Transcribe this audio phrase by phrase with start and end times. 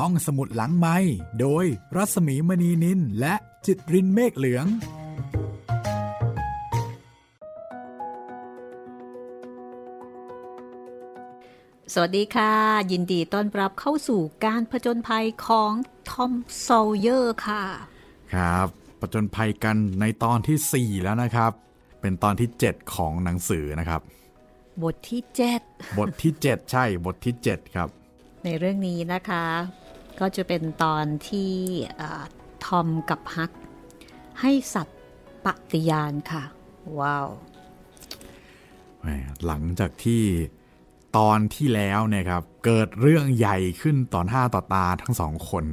[0.00, 0.96] ห้องสมุดหลังไมค์
[1.40, 1.64] โดย
[1.96, 3.34] รัสมีมณีนินและ
[3.66, 4.66] จิตรินเมฆเหลือง
[11.92, 12.52] สวัสดีค่ะ
[12.92, 15.72] ยินดีต้อนรับเข้าสู่การผจญภัยของ
[16.10, 16.68] ทอม ซอว์
[16.98, 17.64] เยอร์ค่ะ
[18.34, 18.66] ครับ
[19.00, 21.52] ผจญภัยกันในตอนที่ 4 แล้วนะครับ
[22.00, 24.00] เป็นตอนที่ 7 ของหนังสือนะครับ
[24.82, 25.60] บทที่เจ็ด
[25.98, 27.88] บทที่ 7 ใช่บทที่ 7 ครับ
[28.44, 29.44] ในเรื่องนี้นะคะ
[30.20, 31.52] ก็จะเป็นตอนที่
[31.96, 32.22] เอ่อ
[32.66, 33.50] ทอมกับฮัก
[34.40, 35.00] ให้สัตว์
[35.44, 36.42] ปฏิญาณค่ะ
[37.00, 37.28] ว้าว
[39.00, 39.08] แหม
[39.46, 40.22] หลังจากที่
[41.16, 45.64] ตอนที่แล้วเนี่ยครับ เกิดเรื่องใหญ่ขึ้นต่อหน้าต่อตาทั้งสองคน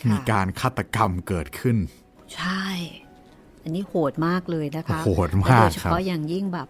[0.00, 1.76] ค่ะมีการฆาตกรรมเกิดขึ้น
[2.36, 2.66] ใช่
[3.62, 6.68] อันนี้โหดมากเลยนะคะโหดมากและโดยเฉครับพาะอย่างยิ่งแบบ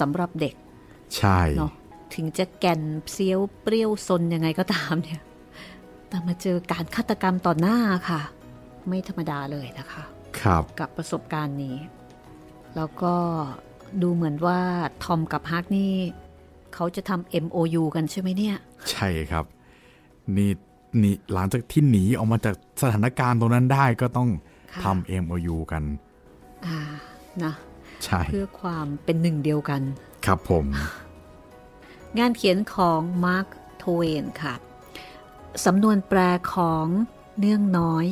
[0.00, 0.54] สำหรับเด็ก
[1.16, 1.72] ใช่เนาะ
[2.14, 2.80] ถึงจะแก่น
[3.12, 5.20] เซียวเปรี้ยวซนยังไงก็ตามเนี่ย
[6.14, 8.20] แต่มาเจอการฆาตกรรมต่อหน้าค่ะ
[8.88, 10.04] ไม่ธรรมดาเลยนะคะ
[10.40, 11.76] ครับกับประสบการณ์นี้
[12.76, 13.14] แล้วก็
[14.02, 14.60] ดูเหมือนว่า
[15.04, 15.92] ทอมกับฮักนี่
[16.74, 18.56] เขาจะทำ MOU กันใช่ไหมเนี่ย
[18.90, 19.44] ใช่ครับ
[20.36, 20.50] นี่
[21.02, 24.28] นี่หลังจากที่หนีออกมาจากสถานการณ์ตรงนั้นได้ก็ต้อง
[24.72, 25.82] ค่ะทำ MOU กัน
[26.66, 26.78] อ่า
[27.44, 27.54] นะ
[28.04, 29.82] ใช่เพื่อความเป็นหนึ่งเดียวกัน
[30.26, 30.64] ครับผม
[32.18, 33.46] งานเขียนของมาร์ค
[33.78, 34.54] โทเวนค่ะ
[35.64, 36.18] สำนวนแปล
[36.54, 36.86] ของ
[37.38, 38.04] เนื่องน้อย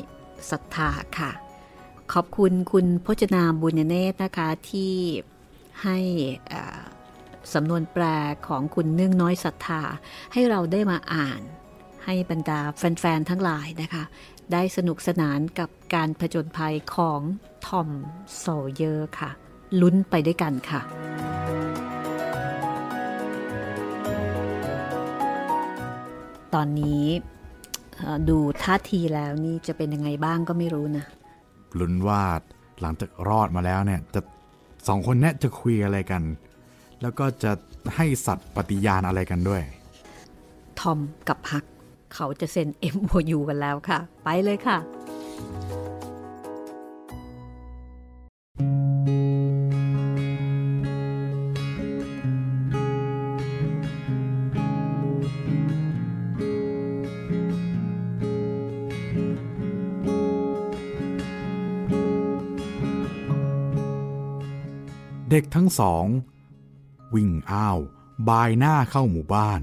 [0.51, 1.31] ศรัทธาค่ะ
[2.13, 4.95] ขอบคุณคุณพจนาบุญเนตรนะคะที่
[5.83, 5.99] ให้
[7.55, 8.05] สำนวนแปล
[8.47, 9.83] ของคุณเนื่องน้อยศรัทธา
[10.33, 11.41] ให้เราได้มาอ่าน
[12.05, 14.05] ให้บรรดาแฟน ๆ ทั้งหลายนะคะ
[14.53, 17.21] ได้สนุกสนานกับการผจญภัยของ
[17.67, 17.89] ทอม
[18.37, 19.31] โซเยอร์ค่ะ
[19.81, 20.81] ลุ้นไปด้วยกันค่ะ
[26.55, 27.05] ตอนนี้
[27.99, 31.05] เอ่อดูท่าทีแล้วนี่จะเป็นยังไงบ้างก็ไม่รู้นะ
[31.79, 32.23] ลุ้นว่า
[32.81, 34.21] หลังจากรอดมาแล้วเนี่ยจะ
[34.89, 36.23] สองคนเนี้ยจะคุยอะไรกัน
[37.03, 37.53] แล้วก็จะ
[37.97, 39.63] ให้สัตว์ปฏิญาณอะไรกันด้วย
[40.81, 40.99] ทอม
[41.29, 41.65] กับฮัก
[42.15, 44.79] เขาจะเซ็น MOU กันแล้วค่ะ ไปเลยค่ะ
[65.35, 66.07] เด็กทั้งสอง
[67.15, 67.79] วิ่งอ้าว
[68.29, 69.61] บายหน้าเข้าหมู่บ้าน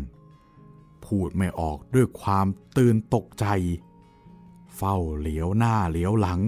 [1.05, 2.47] พูดไม่ออกด้วยความ
[2.77, 3.45] ตื่นตกใจ
[4.75, 6.39] เฝ้าเหลียวหน้าเหลียวหลัง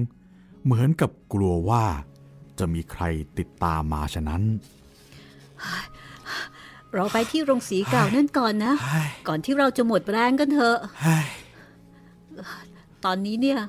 [0.63, 1.85] เหมือนกับกลัวว่า
[2.59, 3.03] จะมีใคร
[3.37, 4.41] ติดตามมาฉะนั้น
[6.93, 8.73] เราไปที่โรงสีเก่านั่นก่อนนะ
[9.27, 10.77] ก่อนที่เราจะหมดแรงกันเถอะ
[13.05, 13.59] ตอนนี้เนี่ย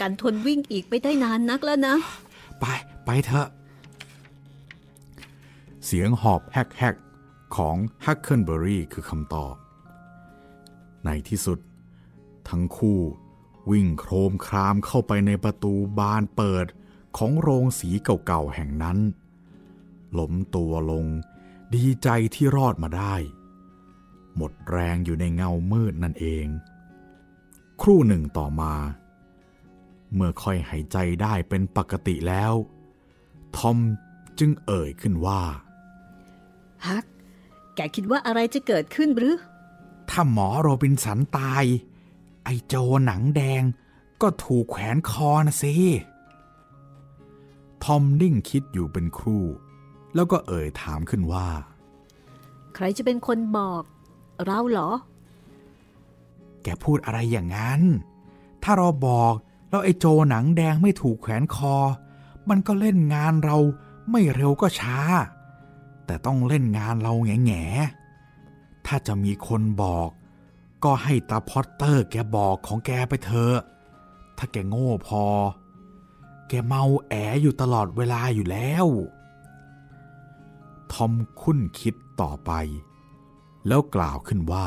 [0.00, 1.94] กันทนวิ่งอีกไม่ได้นานนักแล้วนะ
[2.60, 2.64] ไป
[3.06, 3.48] ไปเถอะ
[5.84, 9.54] เสียงหอบแฮกๆของฮักเคิลเบอรี่คือคำตอบ
[11.04, 11.58] ในที่สุด
[12.48, 13.00] ทั้งคู่
[13.70, 16.66] วิ่งโครมครามเข้าไปในประตูบานเปิด
[17.16, 18.98] ของโรงสีเก่าๆแห่งนั้น
[20.18, 21.06] ล้มตัวลง
[21.74, 23.14] ดีใจที่รอดมาได้
[24.36, 26.46] หมดแรงอยู่ในเงามืดนั่นเอง
[27.80, 28.74] ครู่หนึ่งต่อมา
[30.14, 32.52] เมื่อค่อยหายใจได้เป็นปกติแล้ว
[33.56, 33.78] ทอม
[34.38, 35.42] จึงเอ่ยขึ้นว่า
[36.88, 37.04] ฮัก
[37.74, 39.36] แกคิดว่าอะไรจะเกิดขึ้นหรือ
[40.10, 41.64] ถ้าหมอโรบินสันตาย
[42.44, 42.74] ไอโจ
[43.06, 43.62] หนังแดง
[44.22, 45.74] ก็ถูกแขวนคอนะสิ
[47.84, 49.44] ทอมนิ่งคิดอยู่เป็นครู่
[50.14, 51.48] แล้วก็เอ่ยถามขึ้นว่า
[52.74, 53.82] ใครจะเป็นคนบอก
[54.44, 54.90] เราเหรอ
[56.62, 57.80] แกพูดอะไรอย่างนั้น
[58.62, 59.34] ถ้าเราบอก
[59.70, 61.74] แล้วไอโจหนังแดงไม่ถูกแขวนคอ
[62.48, 63.58] มันก็เล่นงานเรา
[64.10, 64.98] ไม่เร็วก็ช้า
[66.10, 70.10] แต่ต้องเล่นงานเราแง่แง่ๆถ้าจะมีคนบอก
[70.84, 73.56] ก็ให้ตาพอตเตอร์แกบอกของแกไปเถอะ
[74.38, 75.24] ถ้าแกโง่พอ
[76.48, 78.86] แกเมาแออยู่ตลอดเวลาอยู่แล้ว
[80.92, 82.50] ทอมครุ่นคิดต่อไป
[83.66, 84.66] แล้วกล่าวขึ้นว่า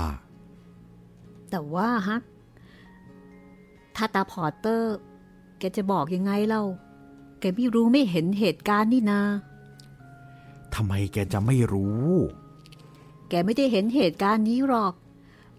[1.49, 2.23] แต่ว่าฮัก
[3.95, 4.95] ถ้าตาพอร์เตอร์
[5.59, 6.63] แกจะบอกยังไงเล่า
[7.39, 9.21] แกไม่รู้ไม่เห็นเหตุการณ์นี่นา
[10.75, 12.09] ทำไมแกจะไม่รู้
[13.29, 14.93] แกไม่ได้เห็นเหตุการณ์นี้หรอก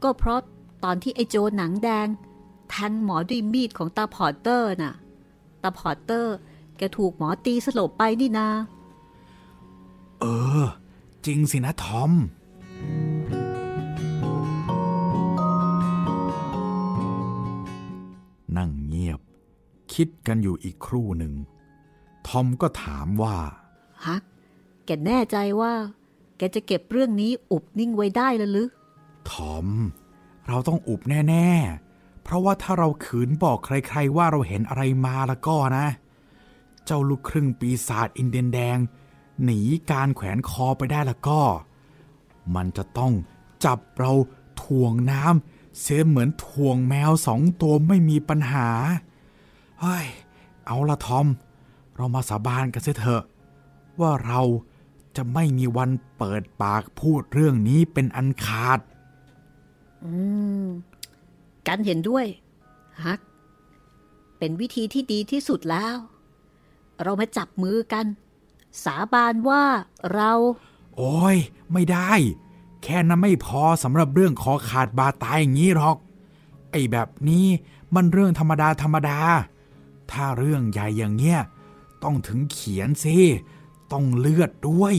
[0.03, 0.41] ก็เพราะ
[0.85, 2.09] ตอนที่ไอ้โจหนังแดง
[2.71, 4.95] แทงหมอด้วยมีดของตาพอร์เตอร์น่ะ
[5.63, 6.35] ตาพอร์เตอร์
[6.77, 8.49] แกถูกหมอตีสลบไปนี่นา
[10.21, 10.25] เอ
[10.61, 10.65] อ
[11.27, 12.13] จริงสินะทอม
[20.01, 21.35] คิดกันอยู่อีกครู่หนึ่ง
[22.29, 23.37] ทอมก็ถามว่า
[24.05, 24.25] ฮัก
[24.87, 25.75] แกแน่ใจว่า
[26.37, 28.69] แกจะเก็บเรื่องนี้อุบนิ่งไว้ได้หรือ
[29.31, 29.67] ทอม
[30.49, 31.49] เราต้องอุบแน่
[31.87, 35.87] ๆ เพราะว่าถ้าเราขืนบอกใคร ๆ ว่าเราเห็นอะไรมาแล้วก็นะ
[36.85, 38.79] เจ้าลูกครึ่งปีศาจอินเดียนแดง
[39.45, 39.61] หนี
[39.91, 41.41] การแขวนคอไปได้แล้วก็
[42.55, 43.13] มันจะต้อง
[43.65, 44.13] จับเรา
[44.63, 48.69] ถ่วงน้ำเสียเหมือนถ่วงแมวสองตัวไม่มีปัญหา
[49.81, 50.07] เฮ้ย
[50.67, 51.27] เอาละทอม
[51.97, 53.23] เรามาสาบานกันเสียเถอะ
[54.01, 54.41] ว่าเรา
[55.17, 58.81] จะไม่มีวันเปิดปากพูดเรื่องนี้เป็นอันขาด
[60.05, 60.15] อื
[60.63, 60.65] ม
[61.67, 62.27] กันเห็นด้วย
[63.05, 63.21] ฮัก
[64.39, 65.97] เป็นวิธีที่ดีที่สุดแล้ว
[67.03, 68.07] เรามาจับมือกัน
[68.85, 69.63] สาบานว่า
[70.15, 70.33] เรา
[70.97, 71.37] โอ้ย
[71.73, 72.13] ไม่ได้
[72.83, 75.97] แค่นั้นไม่พอสำหรับเรื่องคอขาดบาตายอย่างนี้หรอก
[76.71, 77.47] ไอ้แบบนี้
[77.95, 79.19] มันเรื่องธรรมดาธรรมดา
[80.11, 81.41] ถ้าเรื่องใหญ่อย่างเงี้ย
[82.03, 83.19] ต้องถึงเขียนสิ
[83.95, 84.97] ต้องเลือดด้วย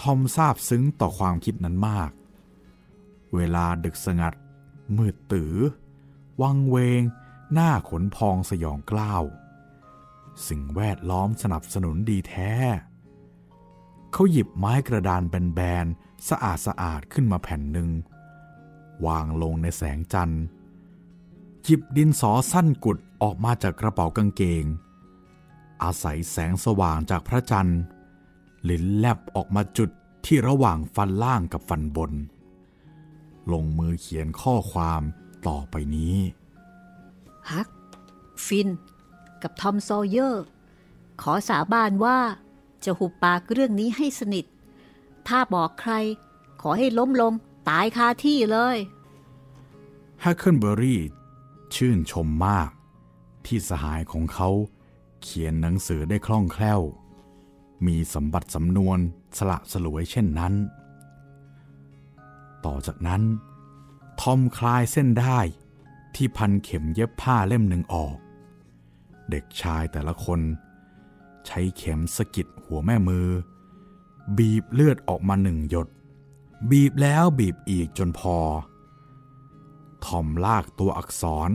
[0.00, 2.10] ทอมทราบซึ้งต่อความคิดนั้นมาก
[3.34, 4.34] เวลาดึกสงัด
[4.96, 5.54] มืดตื้อ
[6.42, 7.02] วังเวง
[7.52, 9.24] หน้าขนพองสยองกล้าว
[10.48, 12.52] สิ่งแวดล้อมสนับสนุนดีแท้
[14.12, 17.90] เขาหยิบไม้กระดานแบนๆ สะอาดสะอาดขึ้นมาแผ่นหนึ่ง
[19.06, 20.44] วางลงในแสงจันทร์
[21.64, 24.64] หยิบดินสอสั้นกุดออกมาจากกระเป๋ากางเกง
[25.82, 27.80] อาศัยแสงสว่างจากพระจันทร์
[28.68, 29.90] ลิ้นแลบออกมาจุก
[30.26, 32.12] ที่ระหว่างฟันล่างกับฟันบน
[33.52, 35.02] ลงมือเขียนข้อความ
[35.48, 36.16] ต่อไปนี้
[37.50, 37.68] ฮัก
[38.46, 38.68] ฟิน
[39.42, 40.44] กับทอม ซอว์เยอร์
[41.22, 42.18] ขอสาบานว่า
[42.84, 44.44] จะหุบปากเรื่องนี้ให้สนิท
[45.28, 45.92] ถ้าบอกใคร
[46.60, 47.32] ขอให้ล้มลง
[47.68, 48.76] ตายคาที่เลย
[50.20, 51.00] แฮกเคิลเบอรี่
[51.74, 52.68] ชื่นชมมาก
[53.46, 54.48] ที่สหายของเขา
[55.22, 56.80] เขียนหนังสือได้คล่องแคล่ว
[57.86, 58.98] มีสมบัติสำนวน
[59.38, 60.54] สละสลวยเช่นนั้น
[62.64, 63.22] ต่อจากนั้น
[64.20, 65.38] ทอมคลายเส้นได้
[66.14, 68.16] ที่พันเข็มเย็บผ้าเล่มหนึ่งออก
[69.30, 70.40] เด็กชายแต่ละคน
[71.46, 73.28] ใช้เข็มสะกิดหัวแม่มือ
[74.38, 75.88] บีบเลือดออกมาหนึ่งหยด
[76.70, 78.38] บีบแล้วบีบอีกจนพอ
[80.04, 81.50] ทอมลากตัวอักษร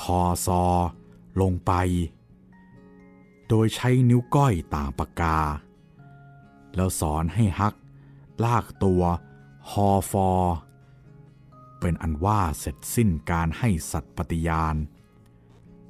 [0.00, 0.64] ทอซอ
[1.40, 1.72] ลงไป
[3.54, 5.38] โดยใช้นิ้วก้อยต่างปากกา
[6.74, 7.74] แล้วสอนให้ฮัก
[8.44, 9.02] ลากตัว
[9.70, 10.30] ฮอฟอ
[11.80, 14.76] เป็นอันว่าเสร็จสิ้นการให้สัตว์ปฏิญาณ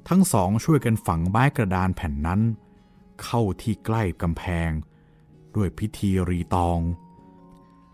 [0.09, 2.41] ทั้งสองช่วยกันฝังไม้กระดานแผ่นนั้น
[3.23, 4.71] เข้าที่ใกล้กำแพง
[5.55, 6.79] ด้วยพิธีรีตอง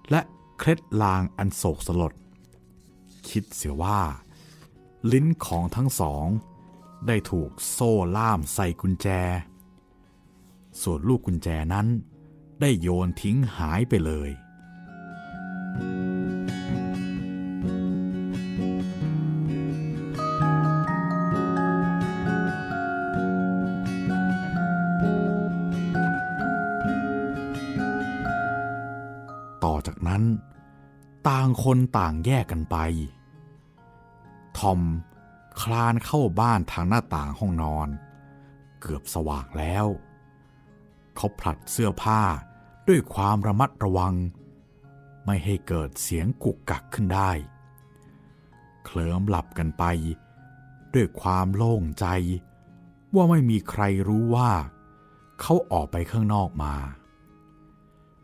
[0.10, 0.22] และ
[0.58, 2.14] เคล็ดลางอันโศกสลด
[3.30, 4.02] คิดเสียว่า
[5.12, 6.26] ลิ้นของทั้งสอง
[7.08, 9.10] ได้ถูกโซ่ล่ามใส่กุญแจ
[10.84, 11.88] ส่วนลูกกุญแจนั้น
[12.62, 14.30] ได้โยนทิ้งหายไปเลย
[29.64, 30.24] ต่อจากนั้น
[31.30, 32.78] ต่างคนต่างแยกกันไป
[34.58, 34.82] ทอม
[35.62, 37.88] คลานเข้าบ้านทางหน้าต่างห้องนอน
[38.82, 39.88] เกือบสว่างแล้ว
[41.22, 42.22] เขาผลัดเสื้อผ้า
[42.88, 44.14] ด้วยความระมัดระวัง
[45.26, 47.32] ไม่ให้เกิดเสียงกุกกักขึ้นได้
[48.86, 49.84] เคลิ้มหลับกันไป
[50.94, 52.06] ด้วยความโล่งใจ
[53.16, 54.52] ว่าไม่มีใครรู้ว่า
[55.42, 56.76] เขาออกไปข้างนอกมา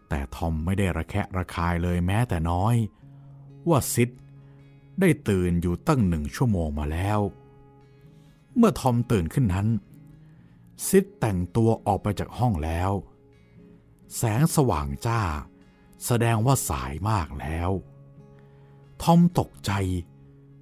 [0.10, 2.76] แต่ทอมไม่ได้ระแคะระคายเลยแม้แต่น้อย
[3.70, 4.10] ว่าซิด
[5.00, 7.20] ได้ตื่นอยู่ตั้งหนึ่งชั่วโมงมาแล้ว
[8.58, 9.68] เมื่อทอมตื่นขึ้นนั้น
[10.88, 12.92] ซิดแต่งตัวออกไปจากห้องแล้ว
[14.16, 15.22] แสงสว่างจ้า
[16.06, 17.72] แสดงว่าสายมากแล้ว
[19.02, 19.72] ทอมตกใจ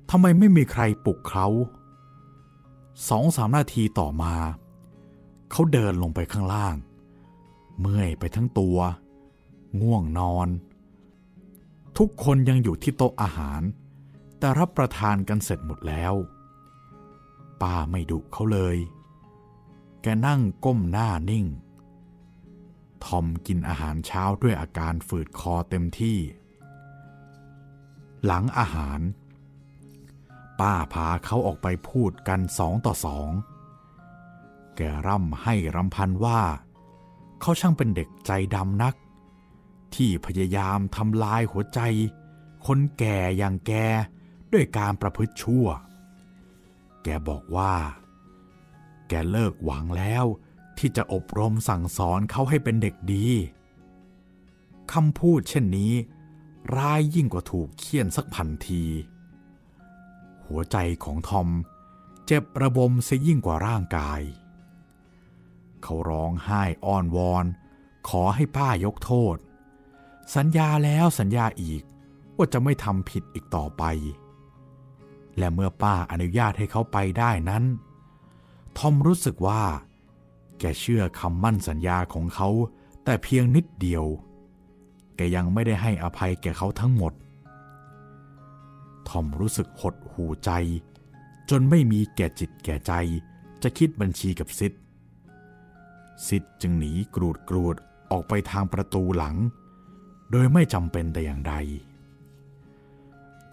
[0.09, 1.47] ทำไมไม่มีใครปลุกเขา
[3.09, 4.35] สองสามนาทีต่อมา
[5.51, 6.75] เขาเดินลงไปข้างล่าง
[7.79, 8.77] เมื่อยไปทั้งตัว
[9.81, 10.47] ง่วงนอน
[11.97, 13.61] ทุกคนยังอยู่ที่โต๊ะอาหาร
[14.37, 16.13] แต่รับประทานกันเสร็จหมดแล้ว
[17.61, 18.77] ป้าไม่ดุเขาเลย
[20.05, 21.45] แกนั่งก้มหน้านิ่ง
[23.05, 26.17] ทอมกินอาหารเช้าด้วยอาการฝืดคอเต็มที่
[28.25, 28.99] หลังอาหาร
[30.59, 33.29] ป้าพาเขาออกไปพูดกันสองต่อสอง
[34.75, 36.41] แกร่ำให้รำพันว่า
[37.41, 38.95] เขาช่างเป็นเด็กใจดำนัก
[39.95, 41.79] ที่พยายามทำลายหัวใจ
[42.65, 43.73] คนแก่อย่างแก
[44.53, 45.67] ด้วยการประพฤติชั่ว
[47.03, 47.73] แกบอกว่า
[49.09, 50.25] แกเลิกหวังแล้ว
[50.77, 53.27] ที่จะอบรมสั่งสอนเขาให้เป็นเด็กดี
[54.93, 55.93] คำพูดเช่นนี้
[56.75, 58.83] ร้ายยิ่งกว่าถูกเคี่ยนสักพันที
[60.45, 61.49] หัวใจของทอม
[62.25, 64.21] เจ็บระบมเสียยิ่งกว่าร่างกาย
[65.83, 67.45] เขาร้องไห้อ้อนวอน
[68.09, 69.37] ขอให้ป้ายกโทษ
[70.35, 71.83] สัญญาแล้วสัญญาอีก
[72.37, 73.83] ว่าจะไม่ทำผิดอีกต่อไป
[75.37, 77.63] และเมื่อป้าอนุญาตให้เขาไปได้นั้น
[78.77, 79.63] ทอมรู้สึกว่า
[80.59, 82.49] แกเชื่อคำมั่นสัญญาของเขา
[83.03, 84.05] แต่เพียงนิดเดียว
[85.15, 87.13] แกยังไม่ได้ให้อภัยแก่เขาทั้งหมด
[89.07, 90.51] ทอมรู้สึกหดหูใจ
[91.49, 92.93] จนไม่มีแก่จิตแก่ใจ
[93.63, 94.73] จะคิดบัญชีกับซิด
[96.27, 97.75] ซิดจึงหนีกรูดกรูด
[98.11, 99.35] ออกไปทางประตูหลัง
[100.31, 101.53] โดยไม่จำเป็นแต่อย่างใด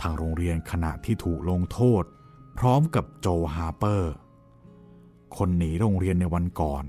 [0.01, 2.05] ทางโรงเรียนขณะที่ถูกลงโทษ
[2.59, 4.13] พร้อมกับโจฮาร์เปอร์
[5.37, 6.85] คนหนีโรงเรียนในวันก่อน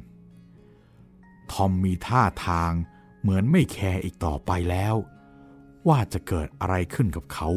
[1.52, 2.72] ทอมมีท่าทาง
[3.22, 4.96] เหมือนไม่แคร์อีกต่อไปแล้ว
[5.88, 7.50] ว่าจะเกิดอะไรขึ้นกับเขา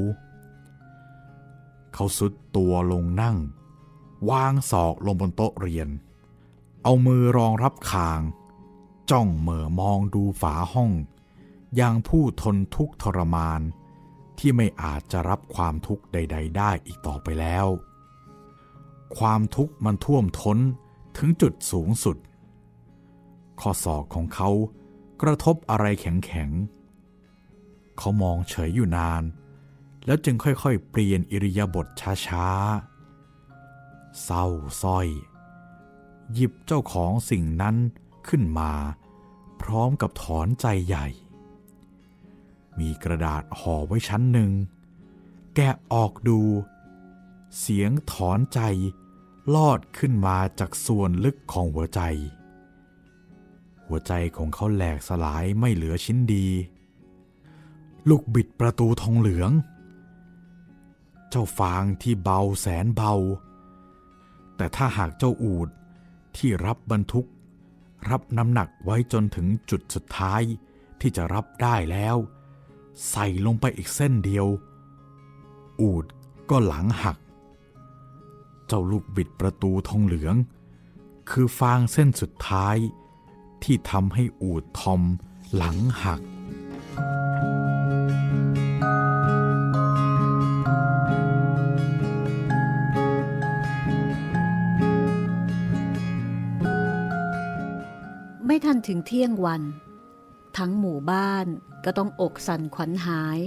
[1.95, 3.37] เขาทรุดตัวลงนั่ง
[4.31, 5.89] วางศอกลงบนโต๊ะเรียน
[6.83, 8.21] เอามือรองรับคาง
[9.11, 10.93] จ้องเหม่อมองดูฝาห้อง
[11.77, 13.61] อย่างผู้ทนทุกข์ทรมาน
[14.39, 17.67] ที่ไม่อาจจะรับความทุกข์ใด ๆ ได้อีกต่อไปแล้ว
[19.19, 20.59] ความทุกข์มันท่วมท้น
[21.17, 22.17] ถึงจุดสูงสุด
[23.61, 24.51] ข้อศอกของเขา
[25.23, 29.23] กระทบอะไรแข็งๆ เขามองเฉยอยู่นาน
[30.07, 31.87] แล้วจึงค่อยๆ เปลี่ยนอิริยาบถ
[32.27, 34.47] ช้าๆ เศร้า
[34.83, 35.09] ส้อย
[36.33, 37.77] หยิบเจ้าของสิ่งนั้น
[38.29, 38.73] ขึ้นมา
[39.63, 41.07] พร้อมกับถอนใจใหญ่
[42.79, 44.51] มีกระดาษห่อไว้ชั้นหนึ่ง
[45.55, 46.41] แกะออกดู
[46.73, 48.61] เเสียงถอนใจ
[49.55, 52.01] ลอดขึ้นมาจากส่วนลึกของหัวใจ
[53.87, 56.47] หัวใจของเขาแหลกสลายไม่เหลือชิ้นดี
[58.09, 59.51] ลูกบิดประตูทองเหลือง
[61.31, 63.15] เจ้าฟางที่เบาแสนเบา
[64.57, 65.69] แต่ถ้าหากเจ้าอูด
[66.37, 67.27] ที่รับบรรทุก
[68.11, 70.43] รับน้ำหนักไว้จนถึงจุดสุดท้าย
[71.01, 72.17] ที่จะรับได้แล้ว
[73.11, 74.47] ใส่ลงไปอีกเส้นเดียว
[75.81, 76.05] อูด
[76.51, 77.17] ก็หลังหัก
[78.67, 80.37] เจ้าลูกบิดประตูทองเหลือง
[81.31, 82.77] คือฟางเส้นสุดท้าย
[83.63, 85.03] ที่ทำให้อูดทอม
[85.55, 86.21] หลังหัก
[98.47, 99.63] ไม่ทันถึงเที่ยงวัน
[100.59, 101.47] ทั้งหมู่บ้าน
[101.85, 103.39] ก็ต้องอกสั่นขวัญหาย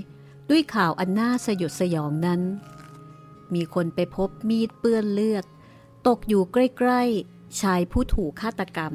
[0.50, 2.42] ด้วยข่าวอันน่าสยดสยองนั้น
[3.54, 5.46] มีคนไปพบมีดเปื้อนเลือด
[6.08, 7.02] ตกอยู่ใกล้
[7.32, 8.94] ๆ ชายผู้ถูกฆาตกรรม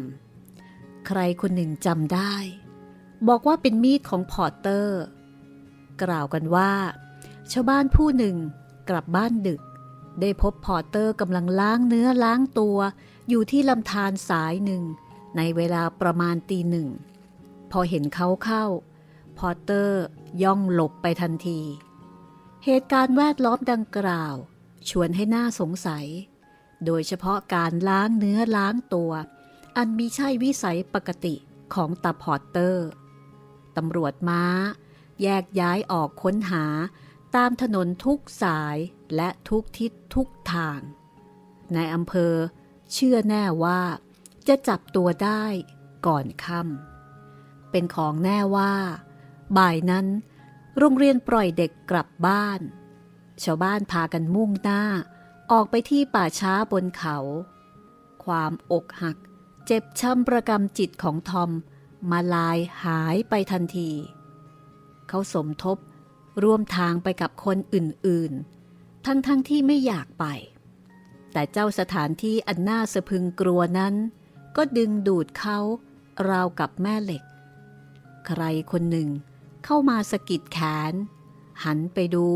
[1.06, 2.35] ใครคนหนึ่งจำได้
[3.28, 5.00] บอกว่าเป็นมีดของพอร์เตอร์
[6.02, 6.73] กล่าวกันว่า
[7.52, 8.37] ชาวบ้านผู้หนึ่ง
[8.88, 9.61] กลับบ้านดึก
[10.21, 12.78] ได้พบพอร์เตอร์กำลังล้างเนื้อล้างตัว
[13.28, 14.82] อยู่ที่ลำธารสายหนึ่ง
[15.37, 16.88] ในเวลาประมาณตีหนึ่ง
[17.71, 18.64] พอเห็นเขาเข้า
[19.38, 20.02] พอร์เตอร์
[20.42, 21.61] ย่องหลบไปทันที
[22.66, 24.35] เหตุการณ์แวดล้อมดังกล่าว
[24.88, 26.07] ชวนให้น่าสงสัย
[26.87, 29.12] โดยเฉพาะการล้างเนื้อล้างตัว
[29.76, 31.35] อันมิใช่วิสัยปกติ
[31.75, 32.88] ของตาพอร์เตอร์
[33.76, 34.45] ตำรวจม้า
[35.23, 36.64] แยกย้ายออกค้นหา
[37.37, 38.76] ตามถนนทุกสาย
[39.16, 40.81] และทุกทิศทุกทาง
[41.75, 42.35] ในอำเภอ
[42.92, 43.81] เชื่อแน่ว่า
[44.49, 45.45] จะจับตัวได้
[46.07, 48.75] ก่อนค่ำเป็นของแน่ว่า
[49.57, 50.07] บ่ายนั้น
[50.79, 52.61] โรงเรียนปล่อยเด็กกลับบ้าน
[53.43, 54.83] ชาวบ้านพากันมุ่งหน้า
[55.52, 57.19] ออกไปที่ป่าช้าบนเขา
[58.25, 59.17] ความอกหัก
[59.67, 61.50] เจ็บช้ำประกำจิตของทอม
[62.11, 63.91] มาลายหายไปทันที
[65.09, 65.79] เขาสมทบ
[66.43, 70.25] ร่วมทางไปกับคนอื่นๆ ทั้งๆทที่ไม่อยากไป
[71.33, 73.95] แต่เจ้าสถานที่อันน่าสะพึงกลัวนั้น
[74.57, 75.59] ก็ดึงดูดเขา
[76.29, 77.23] ราวกับแม่เหล็ก
[78.26, 79.09] ใครคนหนึ่ง
[79.64, 80.59] เข้ามาสะกิดแข
[80.90, 80.92] น
[81.64, 82.26] หันไปดู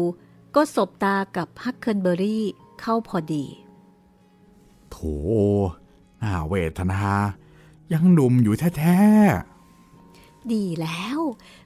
[0.54, 2.44] ก็สบตากับฮักเคิลเบอรี่
[2.80, 3.44] เข้าพอดี
[4.90, 4.96] โถ
[6.22, 7.04] น่าเวทนา
[7.92, 8.98] ยังหนุ่มอยู่แท้
[10.52, 11.20] ดีแล้ว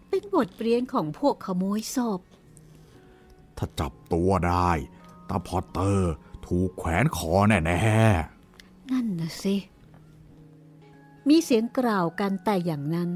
[0.08, 4.70] เป็นบทเรียนของพวกขโมยศพๆถ้าจับตัวได้
[5.28, 6.12] ตาพอตเตอร์
[6.46, 7.58] ถูกแขวนคอแน่
[8.90, 9.56] นั่นนะสิ
[11.28, 13.10] มีเสียงกล่าวกันแต่อย่างนั้น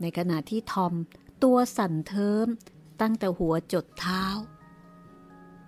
[0.00, 0.92] ในขณะที่ทอม
[1.44, 2.46] ตัวสั่นเทิม
[3.00, 4.24] ตั้งแต่หัวจดเท้า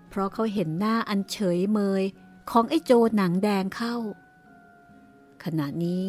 [0.08, 2.02] เพราะเขาเห็นหน้าอันเฉยเมย
[2.50, 3.96] ของไอ้โจหนังแดงเข้า
[5.44, 6.04] ขณะนี้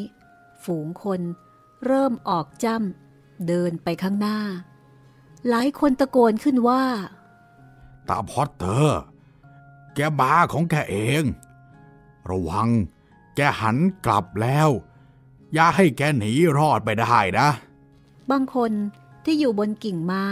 [0.64, 1.22] ฝูงคน
[1.86, 4.40] เริ่มออกจ้ำเดินไปข้างหน้า
[5.50, 6.84] หลายคนตะโกนขึ้นว่า
[8.08, 9.02] ตาพอตเตอร์
[9.96, 11.24] แกบาของแกเอง
[12.30, 12.70] ระวัง
[13.36, 14.70] แกหันกลับแล้ว
[15.54, 17.48] อย่าให้แกหนีรอดไปได้นะ
[18.32, 18.72] บางคน
[19.30, 20.28] ที่อยู่บนกิ่งไม้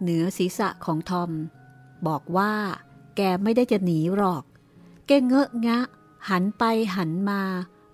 [0.00, 1.30] เหนือศีรษะของทอม
[2.06, 2.52] บอกว่า
[3.16, 4.44] แกไม่ได้จะหนีหรอก
[5.06, 5.78] แกเงอะงะ
[6.28, 6.64] หันไป
[6.96, 7.42] หันมา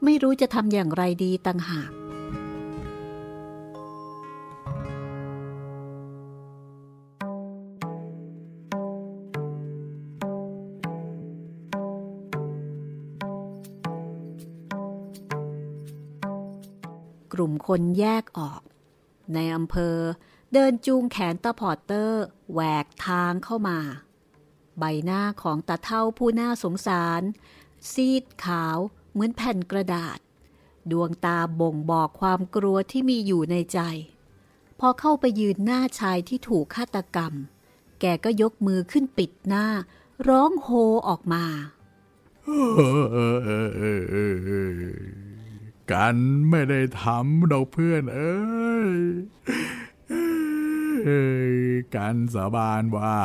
[0.05, 1.91] ไม่รู้จะทำอย่างไรดีต่างหาก
[17.33, 18.61] กลุ่มคนแยกออก
[19.35, 19.97] ในอำเภอ
[20.55, 23.79] เดินจูงแขนตาพอร์เตอร์ แหวกทางเข้ามา
[24.79, 27.23] ใบหน้าของตาเท่าผู้น่าสงสาร
[27.93, 28.79] ซีดขาว
[29.13, 30.19] เหมือนแผ่นกระดาษ
[30.91, 33.81] ดวงตาบ่งบอกความกลัวที่มีอยู่ในใจ
[34.81, 37.33] พอเข้าไปยืนหน้าชายที่ถูกฆาตกรรม
[38.01, 39.67] แกก็ยกมือขึ้นปิดหน้า
[40.29, 40.69] ร้องโฮ
[41.09, 41.45] ออกมา
[45.93, 46.17] กัน
[46.49, 48.37] ไม่ได้ทำดอกเพื่อนเอ้
[48.91, 48.93] ย
[51.95, 53.19] กันสาบานว่า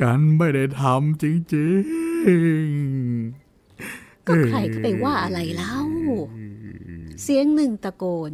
[0.00, 1.24] กันไม่ได้ทำจ
[1.54, 1.70] ริ
[2.62, 5.78] งๆ ก็ใครก็ไปว่าอะไรเล่า
[7.22, 8.32] เสียงหนึ่งตะโกน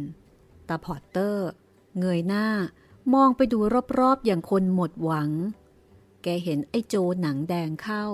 [0.69, 1.49] ตาพอตเตอร์
[1.99, 2.47] เงยหน้า
[3.13, 3.59] มองไปดู
[3.99, 5.29] รอบๆอย่างคนหมดหวัง
[6.23, 8.05] แกเห็นไอ้โจหนังแดงเข้า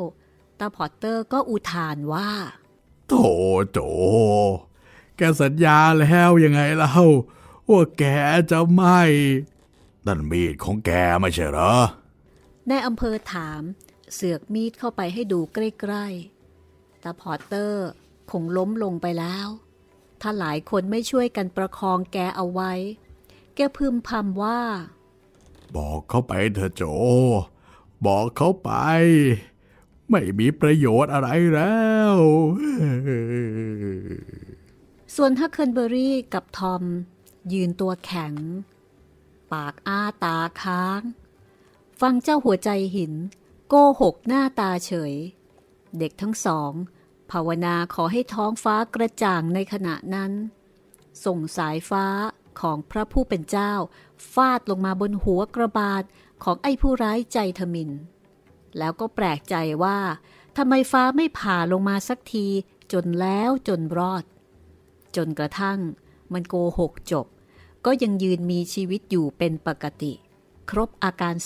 [0.59, 2.31] ตาพอตเตอร์ก็อุทานว่า
[3.07, 3.13] โถ
[3.71, 3.79] โจ
[5.17, 7.03] แกสัญญาแล้วยังไงเล่า
[7.69, 8.03] ว่าแก
[8.51, 9.01] จะไม่
[10.07, 11.75] นั่นมีดของแกไม่ใช่เหรอ
[12.67, 13.61] ในอำเภอถาม
[14.13, 17.87] เสือกมีดเข้าไปให้ดูใกล้ๆตาพอตเตอร์
[18.31, 19.47] คงล้มลงไปแล้ว
[20.21, 22.73] ถ้าหลายคนไม่ช่วยกันประคองแกเอาไว้
[23.55, 24.61] แกพึมพำว่า
[25.75, 26.83] บอกเขาไปเถอะโจ
[28.05, 28.71] บอกเขาไป
[30.09, 31.81] ไม่มีประโยชน์อะไรแล้
[32.13, 32.15] ว
[35.15, 36.83] ส่วนฮักเคิลเบอรี่กับทอม
[37.53, 38.33] ยืนตัวแข็ง
[39.53, 41.01] ปากอ้าตาค้าง
[42.01, 43.13] ฟังเจ้าหัวใจหิน
[43.67, 45.13] โกหกหน้าตาเฉย
[45.99, 46.71] เด็กทั้งสอง
[47.31, 50.31] ภาวนาขอให้ท้องฟ้ากระจ่างในขณะนั้น
[51.25, 52.05] ส่งสายฟ้า
[52.61, 53.73] ของพระผู้เป็นเจ้า
[54.33, 56.03] ฟาดลงมาบนหัวกระบาด
[56.43, 57.89] ของไอ้ผู้ร้ายใจทมิน
[58.77, 59.99] แล้วก็แปลกใจว่า
[60.57, 62.47] ทำไมฟ้าไม่ผ่าลงมาสักที
[62.93, 64.23] จนแล้วจนรอด
[65.15, 65.79] จนกระทั่ง
[66.33, 67.27] มันโกหกจบ
[67.85, 70.13] ก็ยังยืนมีชีวิตอยู่เป็นปกติ
[70.69, 71.43] ครบอาการ 32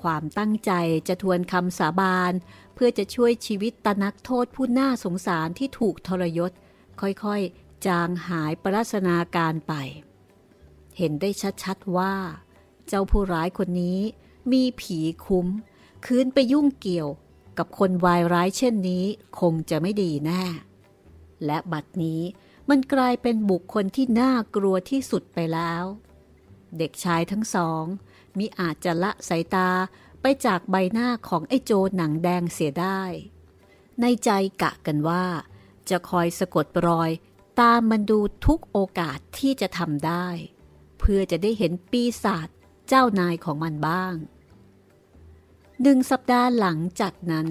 [0.00, 0.72] ความตั้งใจ
[1.08, 2.32] จะทวนคำสาบาน
[2.74, 6.52] เพื่อจะช่วยชีวิตตนักโทษผู้น่าสงสารที่ถูกทรยศ
[7.00, 9.72] ค่อยๆ จางหายปรัสนาการไป
[10.98, 11.30] เห็นได้
[11.62, 12.14] ชัดๆว่า
[12.86, 14.00] เจ้าผู้ร้ายคนนี้
[14.52, 15.46] มีผีคุ้ม
[16.06, 17.08] คืนไปยุ่งเกี่ยว
[17.58, 19.04] กับคนวายร้ายเช่นนี้
[19.40, 20.44] คงจะไม่ดีแน่
[21.44, 22.22] และบัดนี้
[22.68, 25.84] มันกลายเป็นบุคคลที่น่ากลัวที่สุดไปแล้ว
[26.78, 27.84] เด็กชายทั้งสอง
[28.38, 29.70] มิอาจจะละสายตา
[30.20, 33.02] ไปจากใบหน้าของไอ้โจหนังแดงเสียได้
[34.00, 34.30] ในใจ
[34.62, 35.24] กะกันว่า
[35.88, 37.10] จะคอยสะกดรอย
[37.60, 40.26] ตามมันดูทุกโอกาสที่จะทำได้
[40.98, 42.48] เพื่อจะได้เห็นปีศาจ
[42.88, 44.14] เจ้านายของมันบ้าง
[45.82, 47.48] หนึ่งสัปดาห์หลังจากนั้น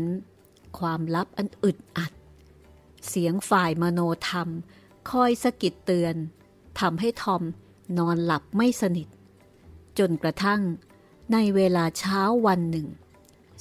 [0.80, 2.12] ความลับอันอึดอัด
[3.08, 4.50] เสียงฝ่ายมโนธรรม
[5.10, 6.16] คอยสะกิดเตือน
[6.80, 7.44] ทำให้ทอม
[7.98, 9.08] นอนหลับไม่สนิท
[9.98, 10.62] จนกระทั่ง
[11.34, 12.88] ในเวลาเช้าวันหนึ่ง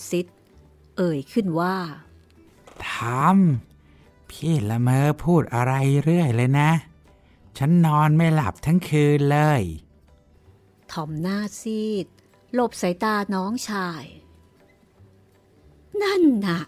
[0.09, 0.27] ซิด
[0.97, 1.77] เอ่ยขึ้นว่า
[2.93, 5.73] ทำพี่ละเมอพูดอะไร
[6.03, 6.71] เรื่อยเลยนะ
[7.59, 9.63] ฉันนอนไม่หลับทั้งคืนเลย
[10.93, 12.07] ทอมหน้าซีด
[12.55, 14.05] หลบสายตาน้องชาย
[16.03, 16.59] นั่นน่ะ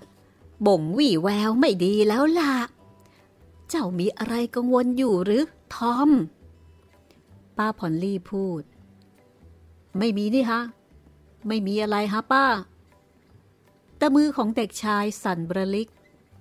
[0.66, 2.54] บ่งวี่แววไม่ดีแล้วล่ะ
[3.68, 5.42] เจ้ามีอะไรกังวลอยู่หรือ
[5.74, 6.10] ทอม
[7.56, 8.62] ป้าพอลลี่พูด
[9.98, 10.62] ไม่มีนี่ฮะ
[11.48, 12.46] ไม่มีอะไรฮะป้า
[13.96, 15.88] แต่มือของเด็กชายสั่นบระลิก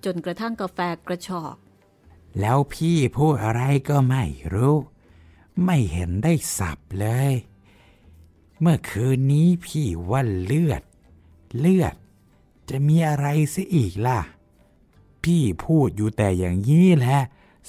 [0.06, 1.56] จนกระทั่งกาแฟกระชอก
[2.40, 4.76] แล้วพี่พูดอะไรก็ไม่รู้
[5.66, 7.34] ไม่เห็นได้สับเลย
[8.60, 10.84] เมื่อคืนนี้พี่ว่าเลือด
[11.60, 11.96] เลือด
[12.70, 14.20] จะมีอะไรซะอีกล่ะ
[15.24, 17.20] พี่พูดอยู่แต่อย่างนี้แหละ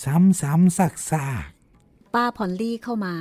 [0.05, 3.17] ซ้ำๆซากๆป้าพอลลี่เข้ามา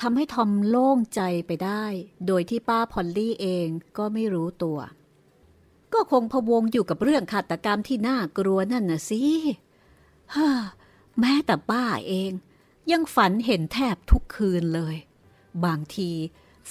[0.00, 1.84] ทำให้ทอมโล่งใจไปได้
[2.26, 3.66] โดยที่ป้าพอลลี่เอง
[3.96, 4.78] ก็ไม่รู้ตัว
[5.92, 9.22] ก็คงพะวงอยู่กับเรื่องฆาตกรรมที่น่ากลัวนั่นน่ะสิ
[10.34, 10.50] ฮ่า
[11.20, 12.30] แม้แต่ป้าเอง
[12.90, 14.96] ยังฝันเห็นแทบทุกคืนเลย
[15.64, 16.10] บางที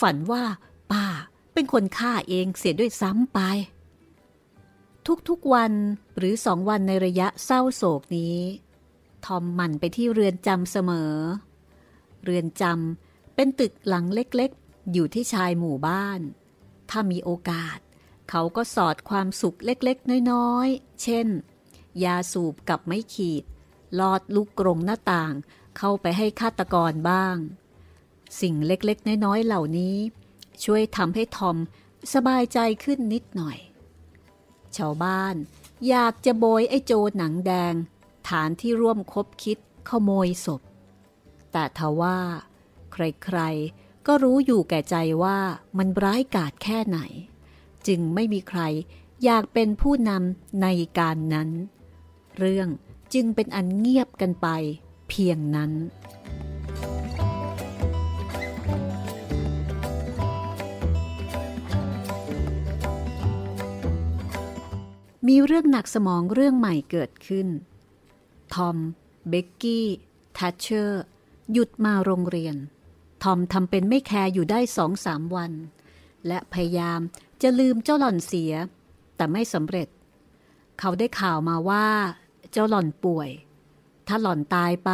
[0.01, 0.43] ฝันว่า
[0.91, 1.05] ป้า
[1.53, 3.39] เป็นคนฆ่าเองเสียด้วยซ้ำไป
[5.29, 5.73] ทุกๆวัน
[6.17, 8.37] หรือสองวันในระยะเศร้าโศกนี้
[9.25, 11.13] ทอมหมั่นไปที่เรือนจำเสมอ
[12.23, 16.19] เรือนจำเป็นตึกหลังเล็กๆ อยู่ที่ชายหมู่บ้าน
[16.89, 17.77] ถ้ามีโอกาส
[18.29, 21.27] เขาก็สอดความสุขเล็กๆ น้อยๆ เช่น
[22.03, 23.43] ยาสูบกับไม้ขีด
[23.99, 25.33] ลอดลูกกรงหน้าต่าง
[25.77, 27.37] เข้าไปให้ฆาตกรบ้าง
[28.41, 29.97] สิ่งเล็กๆ น้อยๆ เหล่านี้
[30.63, 31.57] ช่วยทำให้ทอม
[32.13, 33.57] สบายใจขึ้นนิดหน่อย
[34.77, 35.35] ชาวบ้าน
[35.89, 37.73] อยากจะโบยไอ้โจหนังแดง
[38.29, 39.57] ฐานที่ร่วมคบคิด
[39.89, 40.61] ขโมยศพ
[41.51, 42.19] แต่ทว่า
[42.93, 45.39] ใครๆ ก็รู้อยู่แก่ใจว่า
[45.77, 46.99] มันร้ายกาจแค่ไหน
[47.87, 48.61] จึงไม่มีใคร
[49.23, 50.67] อยากเป็นผู้นำใน
[50.99, 51.49] การนั้น
[52.37, 52.69] เรื่อง
[53.13, 54.47] จึงเป็นอันเงียบกันไป
[55.09, 55.71] เพียงนั้น
[65.27, 67.47] มีเรื่องหนักสมองเรื่องใหม่เกิดขึ้น
[68.53, 68.77] ทอม
[69.29, 69.87] เบกกี้
[70.37, 71.03] ทัชเชอร์
[71.51, 72.55] หยุดมาโรงเรียน
[73.23, 75.51] ทอมทำเป็นไม่แคร์อยู่ได้สองสามวัน
[76.27, 76.99] และพยายาม
[77.41, 78.53] จะลืมเจ้าหล่อนเสีย
[79.15, 79.87] แต่ไม่สำเร็จ
[80.79, 81.87] เขาได้ข่าวมาว่า
[82.51, 83.29] เจ้าหล่อนป่วย
[84.07, 84.91] ถ้าหล่อนตายไป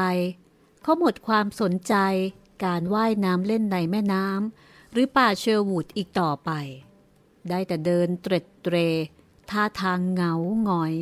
[0.82, 1.96] เขาหมดความสนใจ
[2.65, 6.52] การว่ายน้ำเล่นในแม่น้ำหรือป่าเชอร์วูดอีกต่อไป
[7.50, 8.76] ได้แต่เดินเตร็ดเตร
[9.52, 10.34] ท่าทางเหงา
[10.64, 10.96] หงอย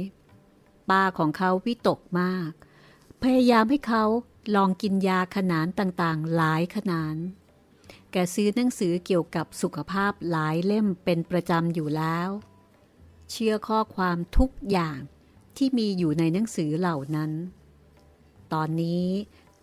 [0.90, 2.52] ป้าของเขาวิตกมาก
[3.24, 4.04] พยายามให้เขา
[4.56, 7.16] ลองกินยาขนานต่างๆ หลายขนาน
[8.12, 12.30] แกซื้อหนังสือเกี่ยวกับสุขภาพหลายเล่มเป็นประจำอยู่แล้ว
[13.32, 15.00] เชื่อข้อความทุกอย่าง
[15.58, 17.32] ที่มีอยู่ในหนังสือเหล่านั้น
[18.54, 19.06] ตอนนี้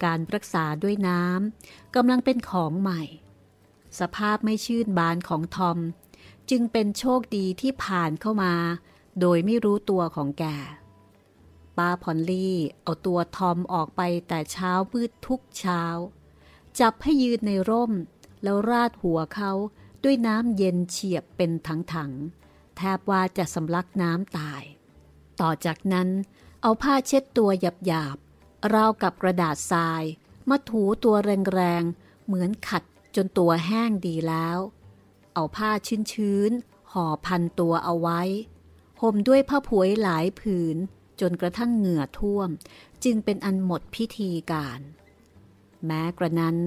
[0.05, 3.03] การรักษาด้วยน้ำกำลังเป็นของใหม่
[4.01, 5.79] สภาพไม่ชื่นบานของทอม
[6.51, 8.55] จึงเป็นโชคดีที่ผ่านเข้ามา
[9.21, 10.45] โดยไม่รู้ตัวของแก
[11.77, 15.83] ป้าพอลลี่เอาตัวทอมออกไปแต่เช้ามืดทุกเช้า
[16.81, 17.93] จับให้ยืนในร่ม
[18.43, 19.53] แล้วราดหัวเขา
[20.05, 24.63] ด้วยน้ำเย็นเฉียบเป็นถังๆ แทบว่าจะสำลักน้ำตาย
[25.41, 26.09] ต่อจากนั้น
[26.63, 30.03] เอาผ้าเช็ดตัวหยาบๆราวกับกระดาษทราย
[30.49, 31.17] มาถูตัว
[31.55, 32.83] แรงๆ เหมือนขัด
[33.17, 34.59] จนตัวแห้งดีแล้ว
[35.39, 35.71] เอาผ้า
[36.13, 38.23] ชื้นๆห่อพันตัวเอาไว้
[39.01, 40.77] ห่มด้วยผ้าผวยหลายผืน
[41.21, 42.49] จนกระทั่งเหงื่อท่วม
[43.05, 44.81] จึงเป็นอันหมดพิธีการ
[45.87, 46.59] แม้กระนั้น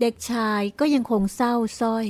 [0.00, 2.06] เด็กชายก็ยังคงเศร้าส้อย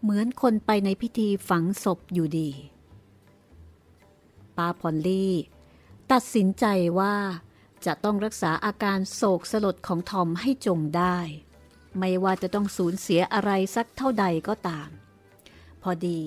[0.00, 2.50] เหมือนคนไปในพิธีฝังศพอยู่ดี
[4.56, 5.34] ป้าพอลลี่
[6.12, 6.64] ตัดสินใจ
[6.98, 7.16] ว่า
[7.86, 11.18] จะต้องรักษาอาการโศกสลดของทอมให้จงได้
[11.98, 14.90] ไม่ว่าจะต้องสูญเสียอะไรสักเท่าใดก็ตาม
[15.88, 16.20] อดี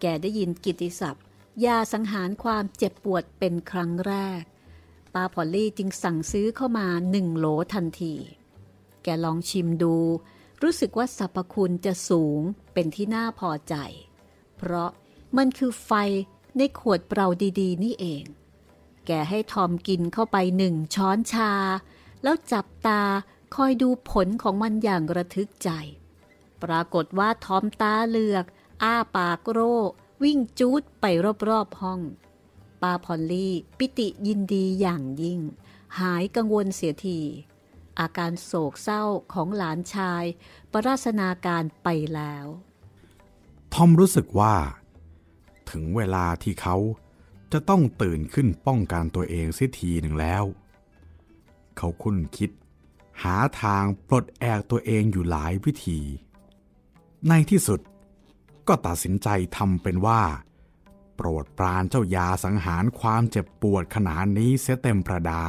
[0.00, 1.24] แกได้ยินกิตติศัพท์
[1.64, 4.42] ยาสังหารความเจ็บปวดเป็นครั้งแรก
[5.14, 8.14] ป้าพอลลี่จึงสั่งซื้อเข้ามาหนึ่งโหลทันที
[9.02, 9.96] แกลองชิมดู
[10.62, 12.40] รู้สึกว่าสรรพคุณจะสูง
[12.72, 13.74] เป็นที่น่าพอใจ
[14.56, 14.90] เพราะ
[15.36, 15.92] มันคือไฟ
[16.56, 17.28] ในขวดเปล่า
[17.60, 18.24] ดีๆ นี่เอง
[19.06, 21.52] แกให้ทอมกินเข้าไปหนึ่งช้อนชา
[22.22, 23.02] แล้วจับตา
[23.54, 25.70] คอยดูผลของมันอย่างระทึกใจ
[26.62, 28.44] ปรากฏว่าทอมตาเลือก
[28.82, 29.60] อ้าปากโร
[30.22, 31.04] วิ่งจูดไป
[31.48, 32.00] รอบๆห้อง
[32.82, 35.40] ป้าพอลลี่ ปิติยินดีอย่างยิ่ง
[36.00, 37.20] หายกังวลเสียที
[37.98, 40.24] อาการโศกเศร้าของหลานชาย
[40.72, 42.46] ประราศนาการไปแล้ว
[43.74, 44.54] ทอมรู้สึกว่า
[45.70, 46.76] ถึงเวลาที่เขา
[47.52, 50.44] จะต้องตื่นขึ้นป้องกันตัวเองเสียทีหนึ่งแล้ว
[51.76, 52.50] เขาคุ้นคิด
[53.22, 56.00] หาทางปลดแอกตัวเองอยู่หลายวิธี
[57.28, 57.80] ในที่สุด
[58.68, 60.22] ก็ตัดสินใจทำเป็นว่า
[61.16, 65.44] โปรดปรานเจ้ายาสังหารความเจ็บปวดขนาดนี้เสียเต็มประดา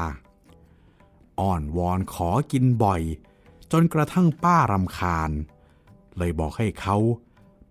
[1.39, 3.01] อ้อนวอนขอกินบ่อย
[3.71, 5.31] จนกระทั่งป้ารำคาญ
[6.17, 6.97] เลยบอกให้เขา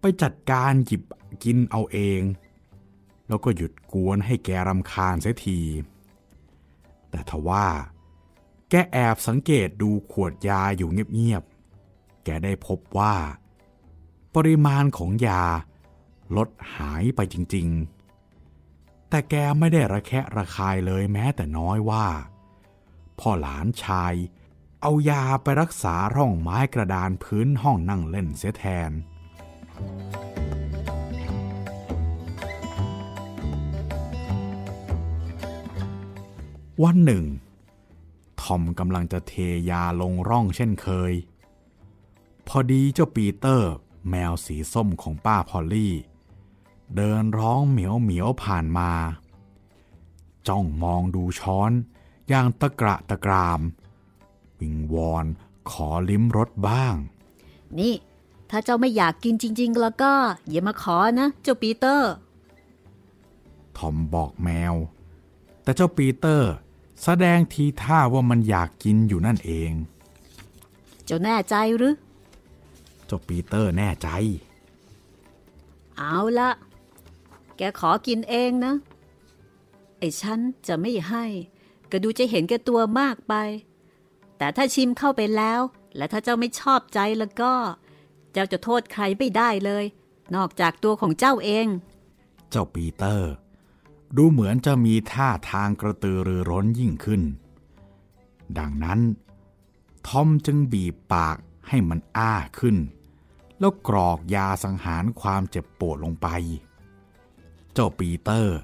[0.00, 1.02] ไปจัดการหยิบ
[1.44, 2.20] กินเอาเอง
[3.28, 5.60] แล้วก็หยุดกวนให้แกรำคาญเสียที
[7.10, 7.66] แต่ทว่า
[8.70, 13.14] แกแอบสังเกตดูขวดยาอยู่เงียบๆ แกได้พบว่า
[14.34, 15.44] ปริมาณของยา
[16.36, 17.68] ลดหายไปจริง
[18.38, 22.06] ๆ แต่แกไม่ได้ระแคะระคายเลยแม้แต่น้อยว่า
[23.18, 24.14] พ่อหลานชาย
[24.82, 28.90] เอายาไปรักษาร่องไม้กระดานพื้นห้องนั่งเล่นเสียแทน
[36.82, 37.24] วันหนึ่ง
[38.42, 39.32] ทอมกำลังจะเท
[39.70, 41.12] ยาลงร่องเช่นเคย
[42.48, 43.72] พอดีเจ้าปีเตอร์
[44.10, 45.94] แมวสีส้มของป้าพอลลี่
[46.96, 48.90] เดินร้องเหมียวเหมียวผ่านมา
[50.48, 51.70] จ้องมองดูช้อน
[52.28, 53.60] อย่างตะกละตะกลาม
[54.60, 55.24] วิงวอน
[55.70, 56.94] ขอลิ้มรสบ้าง
[57.78, 57.94] นี่
[58.50, 60.12] ถ้าเจ้าไม่อยากกินจริง ๆ แล้วก็
[60.50, 62.12] อย่ามาขอนะเจ้าปีเตอร์
[63.76, 64.74] ทอมบอกแมว
[65.62, 66.52] แต่เจ้าปีเตอร์
[67.02, 69.72] แสดงทีท่าว่ามันอยากกินอยู่นั่นเอง
[71.04, 71.94] เจ้าแน่ใจหรือ
[73.08, 74.08] เจ้าปีเตอร์แน่ใจ
[75.96, 76.50] เอาละ
[77.56, 78.74] แกขอกินเองนะ
[79.98, 81.24] ไอ้ฉันจะไม่ให้
[81.90, 83.34] ก็ดูจะเห็นแก่ตัวมากไป
[84.38, 85.60] แต่ถ้าชิมเข้าไปแล้ว
[85.96, 87.52] และถ้าเจ้าไม่ชอบใจแล้วก็
[88.32, 89.84] เจ้าจะโทษใครไม่ได้เลย
[90.36, 91.66] นอกจากตัวของเจ้าเอง
[92.50, 93.30] เจ้าปีเตอร์
[94.16, 97.22] ดูเหมือนจะมีท่าทางกระตือรือร้นยิ่งขึ้น
[98.58, 99.00] ดังนั้น
[100.08, 101.36] ทอมจึงบีบปาก
[101.68, 102.76] ให้มันอ้าขึ้น
[103.58, 106.28] แล้วกรอกยาสังหารความเจ็บปวดลงไป
[107.72, 108.58] เจ้าปีเตอร์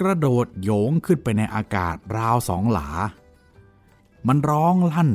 [0.00, 2.88] กระโดดโยงขึ้นไปในอากาศราวสองหลา
[4.26, 5.10] มันร้องลั่น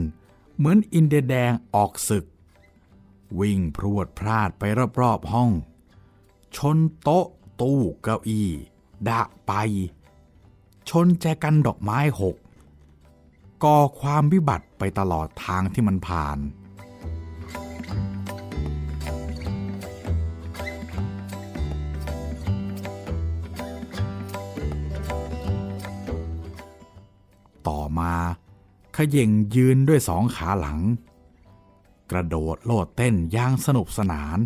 [0.56, 2.26] เหมือนอินเดแดงออกศึก
[3.40, 4.64] วิ่งพรวดพลาดไป
[5.02, 5.52] รอบๆห้อง
[6.58, 7.28] ชนโต๊ะ
[7.62, 8.50] ตู้เก้าอี้
[9.08, 9.54] ดะไป
[10.90, 12.36] ชนแจกันดอกไม้หก
[13.64, 16.38] ก่อความวิบัติไปตลอดทางที่มันผ่าน
[27.70, 28.14] ต่อมา
[28.96, 30.80] ขย่งยืนด้วยสองขาหลัง
[32.12, 34.38] กระโดดโลดเต้นย่างสนุกสนาน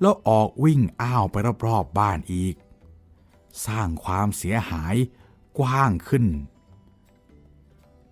[0.00, 2.54] แล้วออกวิ่งอ้าวไปรอบๆบ้านอีก
[3.66, 4.94] สร้างความเสียหาย
[5.58, 6.26] กว้างขึ้น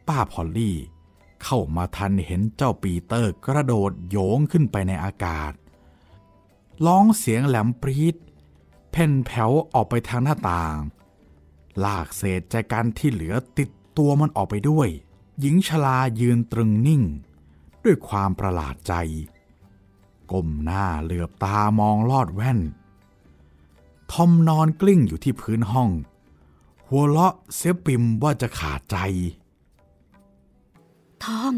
[0.07, 0.77] ป้าพอลลี่
[1.43, 5.53] เข้ามาทันเห็นเจ้าปีเตอร์กระโดดโยงขึ้นไปในอากาศ
[6.87, 8.17] ร้องเสียงแหลมปรีด
[8.91, 10.77] เพ่นแผ่วออกไปทางหน้าต่าง
[11.85, 14.89] ลากเศษใจกันที่เหลือติด ตัวมันออกไปด้วย
[15.41, 17.03] หญิงชรายืนตรึงนิ่ง
[17.85, 18.95] ด้วยความประหลาดใจ
[20.31, 22.61] ก้มหน้าเหลือบตามองลอดแว่น
[24.13, 25.91] ทอมนอนกลิ้งอยู่ที่พื้นห้อง
[26.89, 28.97] หัวเราะเสียปิมว่าจะขาดใจ
[31.25, 31.55] ทอม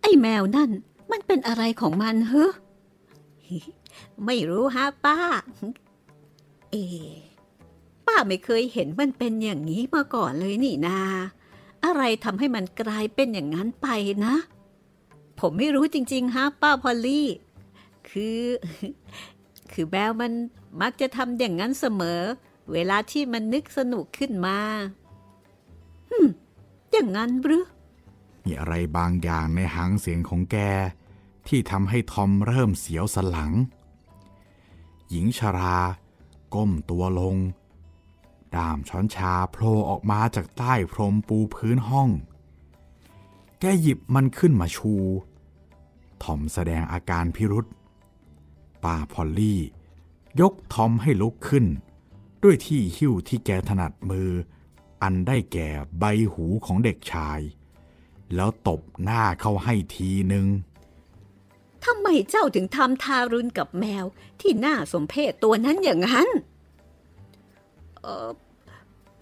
[0.00, 0.70] ไอ้แมวนั่น
[1.10, 2.48] มันเป็นอะไรของมันเฮ้
[4.24, 5.18] ไม่รู้ฮะป้า
[6.70, 6.76] เอ
[8.06, 10.98] ป้าไม่เคยเห็นมันเป็นอย่างนี้มาก่อนเลยนี่นา
[11.84, 13.88] อะไรทำให้มันกลายเป็นอย่างนั้นไป
[14.24, 14.34] นะ
[15.40, 17.28] ผมไม่รู้จริงๆฮะป้าพอลลี่
[18.08, 18.42] คือ
[19.72, 20.32] คือแมวมัน
[20.80, 22.20] มักจะทำอย่างนั้นเสมอ
[22.72, 24.58] เวลาที่มันนึกสนุกขึ้นมา
[26.10, 26.26] ฮึม
[26.92, 27.64] อย่างนั้นหรือ
[28.44, 30.56] มีอะไรบางอย่างในหางเสียงของแก
[31.48, 33.52] ที่ทำให้ทอมเริ่มเสียวสลัง
[35.10, 35.78] หญิงชรา
[36.54, 37.36] ก้มตัวลง
[38.56, 42.08] ด้ามช้อนชาโผล่ออกมาจากใต้พรมปูพื้นห้อง
[43.60, 44.94] แกหยิบมันขึ้นมาชู
[46.22, 47.66] ทอมแสดงอาการพิรุษ
[48.82, 49.60] ป้าพอลลี่
[50.40, 51.64] ยกทอมให้ลุกขึ้น
[52.42, 54.30] ด้วยที่หิ้วที่แกถนัดมือ
[55.02, 57.40] อันได้แก่ใบหูของเด็กชาย
[58.34, 60.46] แล้วตบหน้าเขาให้ทีหนึ่ง
[61.84, 64.04] ทำไมเจ้าถึงทำทารุณกับแมว
[64.40, 66.28] ที่น่าสมเพชตัวนั้นอย่างนั้น
[68.08, 68.28] ออ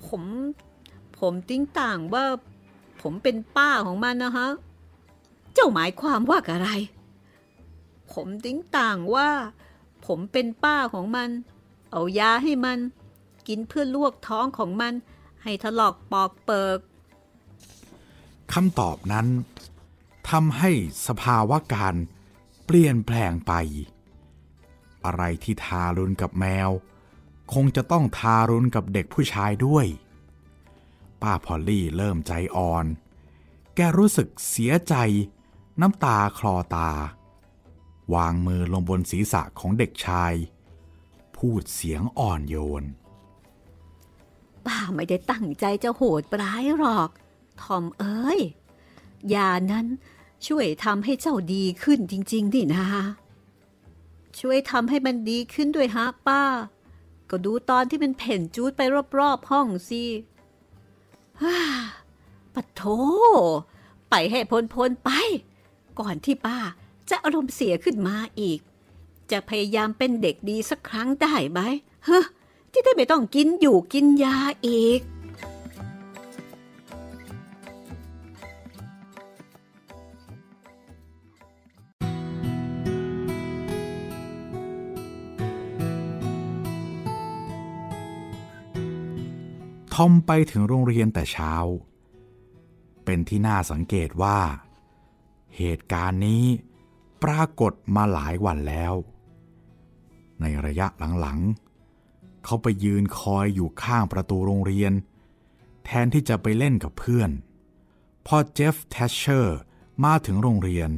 [0.06, 0.22] ผม
[1.18, 2.24] ผมติ้งต่างว่า
[3.02, 4.48] ผมเป็นป้าของมันนะฮะ
[5.52, 6.70] เจ้าหมายความว่าอะไร
[8.12, 9.28] ผมติ้งต่างว่า
[10.06, 11.28] ผมเป็นป้าของมัน
[11.90, 12.78] เอายาให้มัน
[13.48, 14.94] กินเพื่อลวกท้องของมัน
[15.42, 16.78] ให้ถลอกปอกเปิก
[18.52, 19.26] คำตอบนั้น
[20.30, 20.70] ทำให้
[21.06, 21.94] สภาวะการ
[22.66, 23.52] เปลี่ยนแปลงไป
[25.04, 26.70] อะไรที่ทารุณกับแมว
[27.52, 29.86] คงจะต้องทารุณกับเด็กผู้ชายด้วย
[31.22, 32.86] ป้าพอลลี่เริ่มใจอ่อน
[33.74, 34.94] แกรู้สึกเสียใจ
[35.80, 36.90] น้ำตาคลอตา
[38.14, 40.34] วางมือลงบนศีรษะของเด็กชาย
[41.36, 42.84] พูดเสียงอ่อนโยน
[44.66, 47.10] ป้าไม่ได้ตั้งใจจะโหดร้ายหรอก
[47.60, 48.40] ทอมเอ้ย
[49.34, 49.86] ยานั้น
[50.46, 52.86] ช่วยทำให้เจ้าดีขึ้นจริงๆดินะ
[54.38, 56.42] ช่วยทำให้มันดีขึ้นด้วยฮะป้า
[57.30, 58.80] ก็ดูตอนที่มันเพ่นจูดไป
[59.18, 60.02] รอบๆห้องสิ
[61.42, 61.58] ฮ่า
[62.54, 62.82] ปะโถ
[64.10, 64.40] ไปให้
[64.74, 65.10] พ้นๆไป
[66.00, 66.58] ก่อนที่ป้า
[67.10, 68.60] จะอารมณ์เสียขึ้นมาอีก
[69.30, 71.60] จะพยายามเป็นเด็กดีสักครั้งได้ไหม
[72.04, 72.20] เฮ้
[72.72, 74.36] ที่ได้ไม่ต้องกินอยู่กินยา
[74.68, 75.00] อีก
[90.00, 91.54] ทอมไปถึงโรงเรียนแต่เช้า
[93.04, 94.38] เป็นที่น่าสังเกตว่า
[95.56, 96.44] เหตุการณ์นี้
[97.22, 98.94] ปรากฏมาหลายวันแล้ว
[100.40, 100.86] ในระยะ
[101.20, 104.92] หลังๆ เขาไปยืนคอยอยู่ข้างประตูโรงเรียน
[105.84, 107.30] แทนที่จะไปเล่นกับเพื่อน
[108.26, 109.58] พอเจฟฟ์แทชเชอร์
[110.04, 110.90] มาถึงโรงเรียน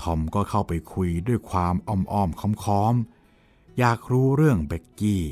[0.00, 5.24] ทอมก็เข้าไปคุยด้วยความอ้อมๆค้อมๆ อยากรู้เรื่องเบกกี้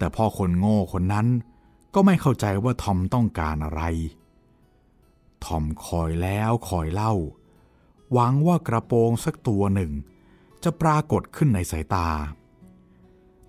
[0.00, 1.26] แต่พ่อคนโง่คนนั้น
[1.94, 3.82] ก็ไม่เข้าใจว่าทอมต้องการอะไร
[5.44, 7.14] ทอมคอยแล้วคอยเล่า
[8.12, 9.92] หวังว่ากระโปรงสักตัวหนึ่ง
[10.64, 12.08] จะปรากฏขึ้นในสายตา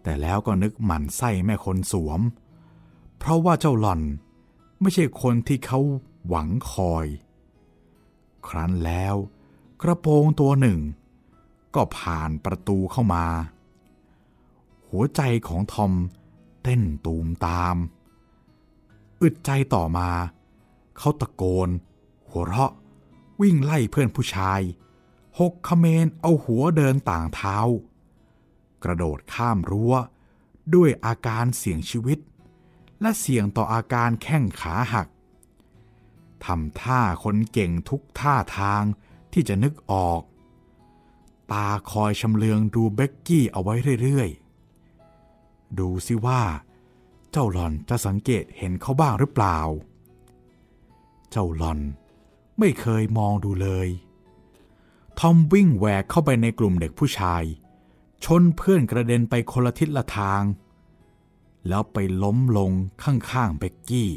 [0.03, 2.21] แต่แล้วก็นึกหมั่นไส้แม่คนสวม
[3.17, 4.01] เพราะว่าเจ้าหล่อน
[4.81, 5.79] ไม่ใช่คนที่เขา
[6.27, 7.05] หวังคอย
[8.47, 9.15] ครั้นแล้ว
[9.81, 10.79] กระโปรงตัวหนึ่ง
[11.75, 13.25] ก็ผ่านประตูเข้ามา
[14.89, 15.91] หัวใจของทอม
[16.63, 17.75] เต้นตูมตาม
[19.21, 20.09] อึดใจต่อมา
[20.97, 21.69] เขาตะโกน
[22.29, 22.71] หัวเราะ
[23.41, 24.61] วิ่งไล่เพื่อนผู้ชาย
[25.39, 27.57] หกขเมนเอาหัวเดินต่างเท้า
[28.83, 29.93] กระโดดข้ามรั้ว
[30.75, 32.19] ด้วยอาการเสี่ยงชีวิต
[33.01, 35.07] และเสี่ยงต่ออาการแข้งขาหัก
[36.45, 38.83] ทำท่าคนเก่งทุกท่าทาง
[39.33, 40.21] ที่จะนึกออก
[41.51, 44.40] ตาคอยชำเลืองดูเบ็กกี้เอาไว้เรื่อยๆ
[45.79, 46.41] ดูสิว่า
[47.31, 49.57] เจ้าหลอนจะสังเกตเห็นเขาบ้างหรือเปล่า
[51.31, 51.79] เจ้าหลอน
[52.59, 53.87] ไม่เคยมองดูเลย
[55.19, 57.43] ทอมวิ่งแหวกเข้าไปในกลุ่มเด็กผู้ชาย
[58.25, 60.43] ชนเพื่อนกระเด็นไปคนละทิศละทาง
[61.67, 62.71] แล้วไปล้มลง
[63.03, 64.11] ข้างๆเบกกี้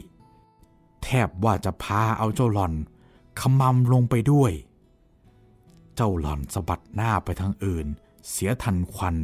[1.02, 2.74] แทบว่าจะพาเอาเจ้าหลอน
[3.40, 4.52] ขมำลงไปด้วย
[5.94, 7.86] เจ้าหลอนสะบัดหน้าไปทางอื่น
[8.28, 9.16] เสียทันควัน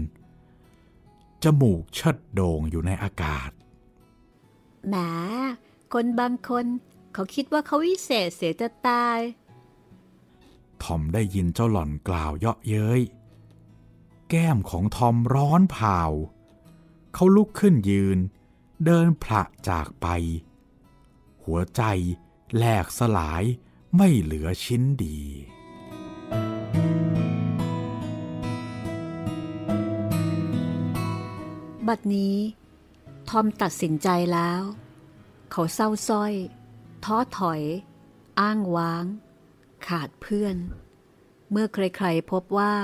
[1.44, 3.50] จมูกเชิดโด่งอยู่ในอากาศ
[4.88, 4.94] แหม
[5.92, 6.66] คนบางคน
[7.12, 9.18] เขาคิดว่าเขาวิเศษเสียจะตาย
[10.82, 13.00] ทอมได้ยินเจ้าหล่อนกล่าวเยาะเย้ย
[14.30, 16.00] แก้มของทอมร้อนเผา
[17.14, 18.18] เขาลุกขึ้นยืน
[18.84, 20.06] เดินผละจากไป
[21.44, 21.82] หัวใจ
[22.56, 23.42] แหลกสลาย
[23.96, 25.20] ไม่เหลือชิ้นดี
[31.90, 32.36] บัดนี้
[33.30, 34.62] ทอมตัดสินใจแล้ว
[35.50, 36.32] เขาเศร้าส้อย
[37.04, 37.62] ท้อถอย
[38.40, 39.04] อ้างว้าง
[39.86, 40.56] ขาดเพื่อน
[41.50, 42.74] เมื่อใครๆพบว่า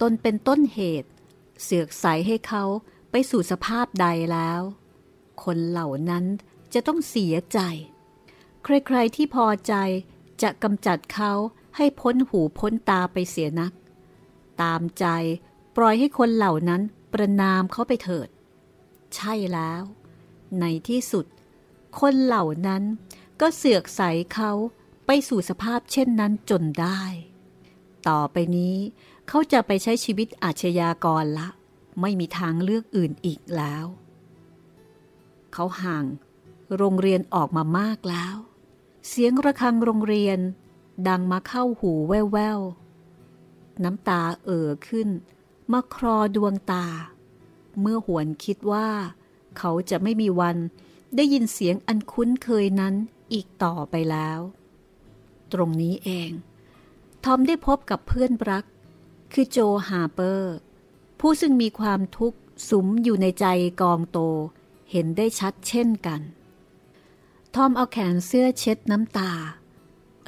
[0.00, 1.10] ตนเป็นต้นเหตุ
[1.62, 2.64] เสือกใสให้เขา
[3.10, 4.60] ไปสู่สภาพใดแล้ว
[5.44, 6.24] คนเหล่านั้น
[6.74, 7.58] จะต้องเสียใจ
[8.64, 9.74] ใครๆที่พอใจ
[10.42, 11.32] จะกำจัดเขา
[11.76, 13.72] ให้พ้นหูพ้นตาไปเสียนัก
[14.62, 15.06] ตามใจ
[15.76, 18.28] ปล่อยให้คนเหล่านั้น ประนามเขาไปเถิด
[19.14, 19.82] ใช่แล้ว
[20.60, 21.26] ในที่สุด
[22.00, 22.82] คนเหล่านั้น
[23.40, 24.02] ก็เสือกใส
[24.34, 24.52] เขา
[25.06, 27.00] ไปสู่สภาพเช่นนั้นจนได้
[28.08, 28.76] ต่อไปนี้
[29.28, 31.48] เขาจะไปใช้ชีวิตอาชญากรละ
[32.00, 33.84] ไม่มีทางเลือกอื่นอีกแล้ว
[35.52, 36.04] เขาห่าง
[36.76, 38.36] โรงเรียนออกมามากแล้ว
[39.08, 40.38] เสียงระฆังโรงเรียน
[41.08, 45.08] ดังมาเข้าหูแว่วๆน้ำตาเอ่อขึ้น
[45.72, 46.86] มาครอดวงตา
[47.80, 48.88] เมื่อหวนคิดว่า
[49.58, 50.56] เขาจะไม่มีวัน
[51.16, 52.94] ได้ยินเสียงอันคุ้นเคยนั้น
[53.32, 54.40] อีกต่อไปแล้ว
[55.52, 56.30] ตรงนี้เอง
[57.24, 58.64] ทอมได้พบกับเพื่อนรัก
[59.32, 60.54] คือโจฮาร์เปอร์
[61.20, 63.46] ผู้ซึ่งมีความทุกข์สุมอยู่ในใจ
[63.80, 64.18] กองโต
[64.90, 66.20] เห็นได้ชัดเช่นกัน
[67.54, 69.32] ทอมเอาแขนเสื้อเช็ดน้ำตา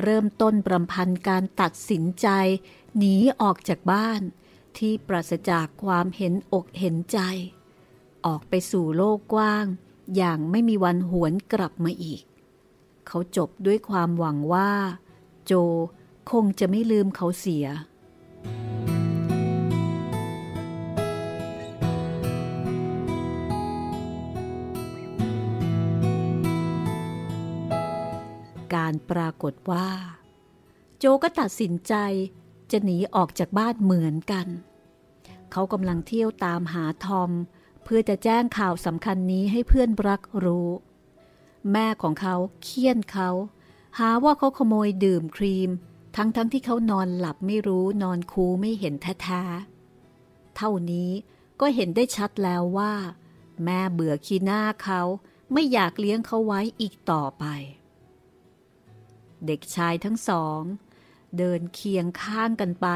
[0.02, 2.28] เริ่มต้นบรำพันการตัดสินใจ
[2.96, 4.20] หนีออกจากบ้าน
[4.78, 7.18] ที่ปราศจากความเห็นอกเห็นใจ
[8.26, 9.66] ออกไปสู่โลกกว้าง
[10.16, 12.22] อย่างไม่มีวันหวนกลับมาอีก
[13.06, 14.72] เขาจบด้วยความหวังว่า
[15.46, 15.52] โจ
[16.30, 17.66] คงจะไม่ลืมเขาเสีย
[28.74, 29.88] การปรากฏว่า
[30.98, 31.94] โจก็ตัดสินใจ
[32.72, 34.46] จะหนีออกจากบ้านเหมือนกัน
[35.52, 37.30] เขากำลังเที่ยวตามหาทอม
[37.84, 40.68] เพื่อจะแจ้งข่าวสำคัญนี้ให้เพื่อนรักรู้
[41.72, 43.30] แม่ของเขาเคี่ยนเขา
[43.98, 45.70] หาว่าเขาขโมยดื่มครีม
[46.16, 51.10] ทั้งๆทที่เขานอนหลับไม่รู้นอนคูไม่เห็นแท้ๆเท่านี้
[51.60, 52.92] ก็เห็นได้ชัดแล้วว่า
[53.64, 55.02] แม่เบื่อขี้หน้าเขา
[55.52, 57.44] ไม่อยากเลี้ยงเขาไว้อีกต่อไป
[59.46, 60.60] เด็กชายทั้งสอง
[61.38, 62.88] เดินเคียงข้างกันไป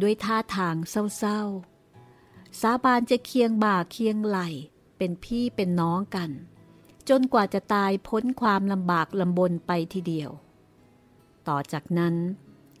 [0.00, 4.38] ด้วยท่าทางเศร้าๆ สาบานจะเคียงบ่าเคียงไหล
[4.96, 6.30] เป็นพี่เป็นน้องกัน
[7.08, 10.30] จนกว่าจะตายพ้นความลำบากลำบนไปทีเดียว
[11.48, 12.14] ต่อจากนั้น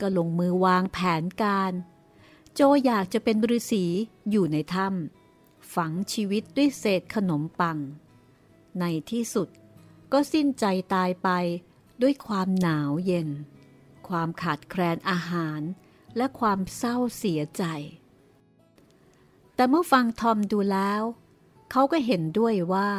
[0.00, 1.72] ก็ลงมือวางแผนการ
[2.54, 3.84] โจอยากจะเป็นฤาษี
[4.30, 7.78] อยู่ในถ้ำฝังชีวิตด้วยเศษขนมปัง
[8.78, 9.48] ในที่สุด
[10.12, 10.64] ก็สิ้นใจ
[10.94, 11.28] ตายไป
[12.02, 13.28] ด้วยความหนาวเย็น
[14.08, 15.60] ความขาดแคลนอาหาร
[16.16, 17.64] และความเศร้าเสียใจ
[19.54, 21.02] แต่เมื่อฟังทอมดูแล้ว
[21.70, 22.90] เขาก็เห็นด้วยว่า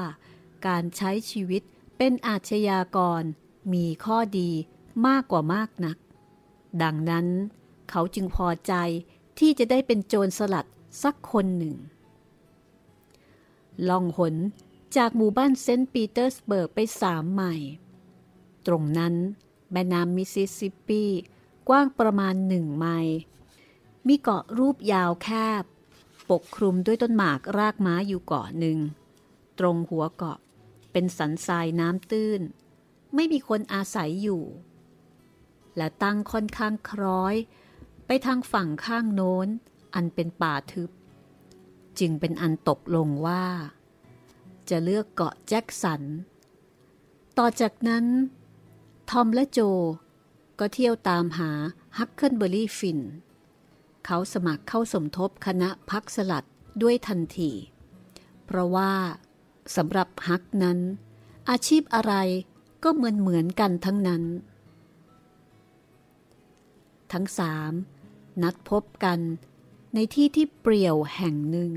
[0.68, 1.62] การใช้ชีวิต
[1.98, 3.24] เป็นอาชญากร
[3.74, 4.50] มีข้อดี
[5.08, 5.98] มากกว่ามากนัก
[6.84, 7.28] ดังนั้น
[7.90, 8.74] เขาจึงพอใจ
[9.40, 10.66] ที่จะได้เป็นโจรสลัด
[11.04, 11.76] สักคนหนึ่ง
[13.90, 14.36] ล่องหน
[14.98, 17.72] จากหมู่บ้านเซนต์ปีเตอร์สเบิร์กไปสามไมล์
[18.68, 19.16] ตรงนั้น
[19.72, 21.04] แม่น้ำมิสซิสซิปปี
[21.70, 23.18] กว้างประมาณหนึ่งไมล์
[24.08, 25.30] มีเกาะรูปยาวแค
[25.62, 25.64] บ
[26.30, 28.78] ปกคลุมด้วยต้นหมากรากไม้อยู่เกาะหนึ่ง
[29.60, 30.38] ตรงหัวเกาะ
[30.92, 32.42] เป็นสันทรายน้ำตื้น
[33.16, 34.44] ไม่มีคนอาศัยอยู่
[35.78, 37.36] และตั้งค่อนข้างคล้อย
[38.06, 39.48] ไปทางฝั่งข้างโน้น
[39.96, 40.90] อันเป็นป่าทึบ
[42.00, 43.46] จึงเป็นอันตกลงว่า
[44.70, 46.04] จะเลือกเกาะแจ็คสัน
[47.38, 48.06] ต่อจากนั้น
[49.10, 49.60] ทอมและโจ
[50.60, 51.52] ก็เที่ยวตามหา
[51.98, 53.00] ฮักเคิลเบอรี่ฟิน
[54.06, 56.46] เขาสมัครเข้าสมทบคณะพักสลัด
[56.82, 57.52] ด้วยทันที
[58.46, 58.94] เพราะว่า
[59.76, 60.80] สำหรับฮักนั้น
[61.50, 62.14] อาชีพอะไร
[62.84, 64.24] ก็เหมือนเหมือนกันทั้งนั้น
[67.12, 67.72] ทั้งสาม
[68.42, 69.20] นัดพบกัน
[69.94, 71.72] ในที่ที่เปรี่ยวแห่งหนึ่ง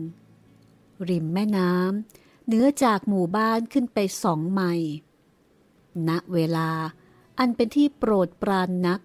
[1.08, 4.90] ริมแม่น้ำเหนือจากหมู่บ้านขึ้นไปสองไมล์
[6.08, 6.70] ณเวลา
[7.38, 9.00] อันเป็นที่โปรดปรานนัก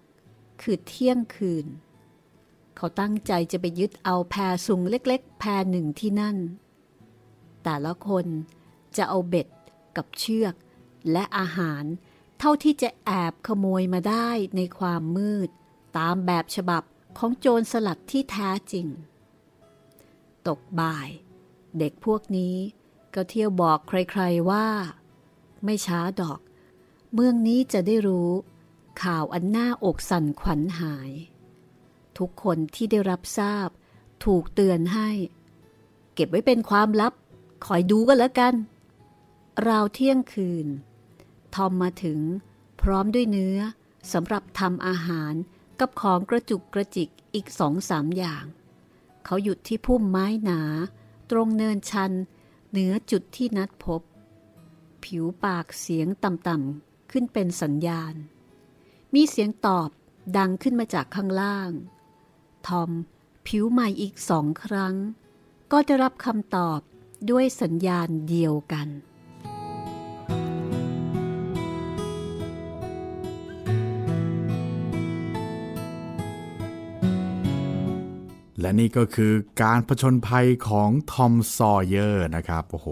[0.62, 1.66] คือเที่ยงคืน
[2.76, 4.36] เขาตั้งใจจะไปยึดเอาแพ
[4.68, 6.38] สุงเล็กๆ แพหนึ่งที่นั่น
[7.64, 8.26] แต่ละคน
[8.98, 9.48] จะเอาเบ็ด
[9.96, 10.56] กับเชือก
[11.12, 11.84] และอาหาร
[12.40, 15.50] เท่าที่จะแอบขโมยมาได้ในความมืด
[15.98, 16.84] ตามแบบฉบับ
[17.18, 18.88] ของโจรสลัดที่แท้จริง
[20.48, 21.10] ตกบ่าย
[21.78, 22.56] เด็กพวกนี้
[23.14, 24.68] ก็เที่ยวบอกใครๆว่า
[25.64, 26.40] ไม่ช้าดอก
[27.14, 28.32] เมืองนี้จะได้รู้
[29.04, 31.12] ข่าวอันหน่าอกสั่นขวัญหาย
[32.18, 33.70] ทุกคนที่ได้รับทราบ
[34.26, 35.10] ถูกเตือนให้
[36.14, 37.14] เก็บไว้เป็นความลับ
[37.66, 38.54] คอยดูกันแล้วกัน
[39.68, 40.68] ราวเที่ยงคืน
[41.56, 42.20] ทอมมาถึง
[42.82, 43.60] พร้อมด้วยเนื้อ
[44.12, 45.34] สำหรับทำอาหาร
[45.80, 48.46] กับของกระจุกกระจิกอีกสองสามอย่าง
[49.26, 50.62] เขาหยุดที่พุ่มไม้หนา
[51.32, 52.12] ตรงเนินชัน
[52.70, 54.02] เหนือจุดที่นัดพบ
[55.04, 58.14] ผิวปากเสียงต่ำๆ ขึ้นเป็นสัญญาณ
[59.16, 59.90] มีเสียงตอบ
[60.38, 61.72] ดังขึ้นมาจากข้างล่าง
[62.68, 62.90] ทอม
[63.48, 64.96] ผิวใหม่อีกสองครั้ง
[65.72, 66.80] ก็จะรับคำตอบ
[67.30, 68.88] ด้วยสัญญาณเดียวกัน
[78.60, 79.34] และนี่ก็คือ
[79.64, 82.90] การผชนภัยของทอมซอเยอร์นะครับ โอ้โห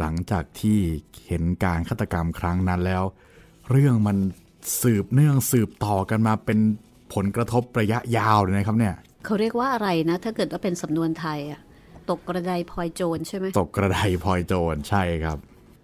[0.00, 0.78] หลังจากที่
[1.26, 3.04] เห็นการฆาตกรรมครั้งนั้นแล้ว
[3.70, 4.16] เรื่องมัน
[4.82, 6.58] สืบเนื่องสืบต่อกันมาเป็น
[7.14, 8.94] ผลกระทบระยะยาวเลยนะครับเนี่ย
[9.24, 11.60] เขาเรียกว่าอะไรนะ ถ้าเกิดว่าเป็นสำนวนไทยอะ
[12.10, 15.38] ตกกระไดพลอยโจรใช่ไหมตกกระไดพลอยโจรใช่ครับ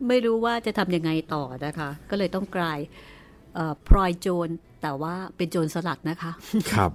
[0.08, 2.78] ไม่รู้ว่าจะทำยังไงต่อนะคะ ก็เลยต้องกลาย
[3.54, 4.48] เอ่อพลอยโจร
[4.82, 6.32] แต่ว่าเป็นโจรสลัดนะคะ
[6.72, 6.90] ครับ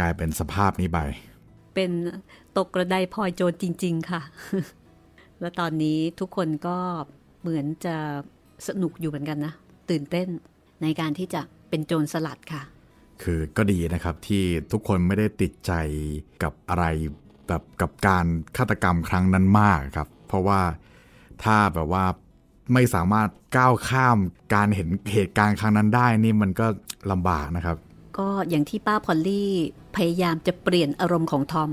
[0.00, 0.98] กลายเป็นสภาพนี้ไป
[1.74, 1.90] เป็น
[2.56, 4.22] ตกกระไดพลอยโจรจริง ๆ ค่ะ
[5.42, 6.78] และตอนนี้ทุกคนก็
[7.40, 7.96] เหมือนจะ
[8.68, 9.52] สนุกอยู่เหมือนกันนะ
[9.90, 10.28] ตื่นเต้น
[10.82, 12.62] ในการที่จะเป็นโจรสลัดค่ะ
[13.22, 15.72] คือก็ดีนะครับที่ทุกคนไม่ได้ติดใจ
[16.42, 16.84] กับอะไร
[17.46, 18.26] แบบกับการ
[18.56, 20.60] ฆาตกรรมครั้งนั้นมากครับ เพราะว่า
[21.44, 22.04] ถ้าแบบว่า
[22.72, 24.18] ไม่สามารถก้าวข้าม
[24.54, 26.66] การเห็นเหตุการณ์ครั้งนั้นได้นี่มันก็
[27.10, 27.76] ลำบากนะครับ
[28.18, 29.50] ก็อย่างที่ป้าพอลลี่
[29.96, 31.70] พยายามจะเปลี่ยนอารมณ์ของทอม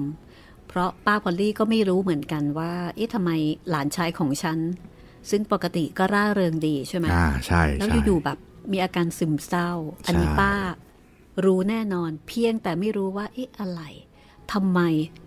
[0.69, 3.31] เพราะป้าพอลลี่ก็ไม่รู้เหมือนกันว่าเอ๊ะทำไม
[3.69, 4.59] หลานชายของฉัน
[5.29, 8.37] ซึ่งปกติก็ร่าเริงดีใช่ไหมอ่าใช่แล้วใช่อยู่ๆแบบ
[8.71, 9.71] มีอาการซึมเศร้า
[10.05, 10.53] อันนี้ใช่ป้า
[11.45, 13.81] รู้แน่นอนเพียงแต่ไม่รู้ว่าเอ๊ะอะไร
[14.53, 14.79] ทำไม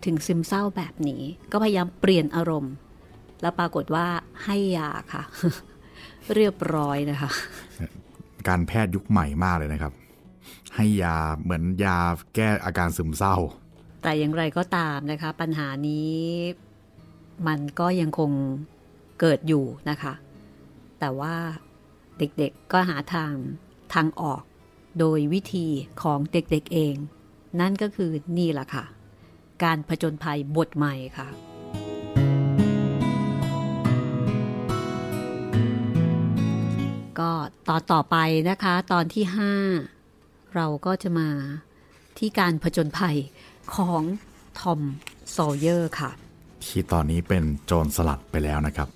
[0.04, 1.22] ถึงซึมเศร้าแบบนี้
[1.52, 2.74] ก็พยายามเปลี่ยนอารมณ์
[3.42, 4.06] แล้วปรากฏว่า
[4.44, 5.22] ให้ยาค่ะ
[6.34, 7.30] เรียบร้อยนะคะ
[8.48, 9.92] การแพทย์ยุคใหม่มากเลยนะครับ
[10.76, 11.98] ให้ยาเหมือนยา
[12.34, 13.36] แก้อาการซึมเศร้า
[14.02, 16.16] แต่อย่างไรก็ตามนะคะ ปัญหานี้
[17.46, 18.30] มันก็ยังคง
[19.20, 20.14] เกิดอยู่นะคะ
[21.00, 21.34] แต่ว่า
[22.18, 23.32] เด็กๆก็หาทาง
[23.94, 24.42] ทางออก
[24.98, 25.66] โดยวิธี
[26.02, 26.94] ของเด็กๆเอง
[27.60, 28.84] นั่นก็คือนี่แหละค่ะ
[29.64, 31.28] การผจญภัยบทใหม่ค่ะ
[37.18, 37.30] ก็
[37.68, 38.16] ตอนต่อไป
[38.50, 39.24] นะคะ ตอนที่
[39.90, 41.28] 5 เราก็จะมา
[42.18, 43.16] ที่การผจญภัย
[43.76, 44.02] ของ
[44.60, 44.80] ทอม
[45.30, 46.10] โซเยอร์ค่ะ
[46.64, 48.88] ที่ตอนนี้เป็นโจรสลัดไปแล้วนะครับ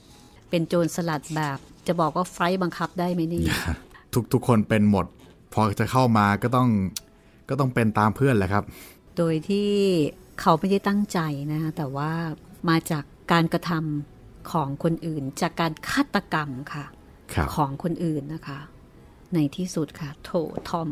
[0.51, 3.45] เป็นโจรสลัดแบบจะบอกว่าไฟต์บังคับได้ไหมนี่
[4.15, 5.07] ทุกทุกคนเป็นหมด
[5.53, 6.69] พอจะเข้ามาก็ต้อง
[7.49, 8.65] ก็ต้องเป็นตามเพื่อนแหละครับ
[9.17, 9.71] โดยที่
[10.41, 11.19] เขาไม่ได้ตั้งใจ
[11.53, 12.11] นะคะแต่ว่า
[12.69, 16.85] มาจากการกระทำของคนอื่น จากการฆาตกรรมค่ะ
[17.35, 18.59] ครับของคนอื่นนะคะ
[19.35, 20.31] ในที่สุดค่ะ โถ
[20.69, 20.89] ทอม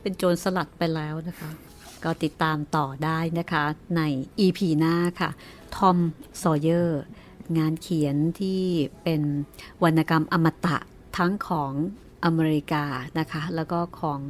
[0.00, 1.50] เป็นโจรสลัดไปแล้วนะคะ
[2.04, 3.64] ก็ติดตามต่อได้นะคะ
[3.96, 4.02] ใน
[4.44, 5.30] EP หน้าค่ะ
[5.76, 5.98] ทอม
[6.42, 7.02] ซอเยอร์
[7.58, 8.60] งานเขียนที่
[9.02, 9.22] เป็น
[9.84, 10.76] วรรณกรรมอมตะ
[11.16, 11.72] ทั้งของ
[12.24, 12.84] อเมริกา
[13.18, 14.20] นะคะ แล้วก็ของ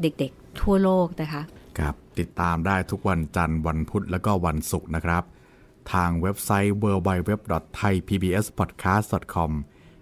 [0.00, 1.42] เด็กๆทั่วโลกนะคะ
[1.78, 5.22] ครับติดตามได้ทุกวันจันทร์วันพุธแล้วก็วันศุกร์นะครับ
[5.92, 9.50] ทางเว็บไซต์ www.thaipbspodcast.com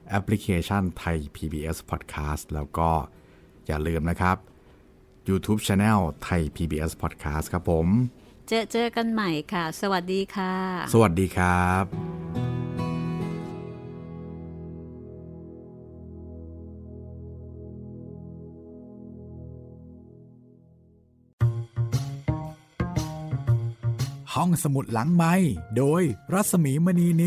[0.09, 2.91] แอปพลิเคชัน Thai PBS Podcast แล้วก็
[3.67, 4.37] อย่าลืมนะครับ
[5.29, 7.87] YouTube Channel Thai PBS Podcast ครับผม
[8.49, 10.55] เจอเจอกันใหม่ค่ะ สวัสดีค่ะ
[10.93, 11.85] สวัสดีครับ
[24.35, 25.35] ห้องสมุดหลังไม้
[25.77, 26.03] โดย
[26.33, 27.23] รัสมีมณีนิน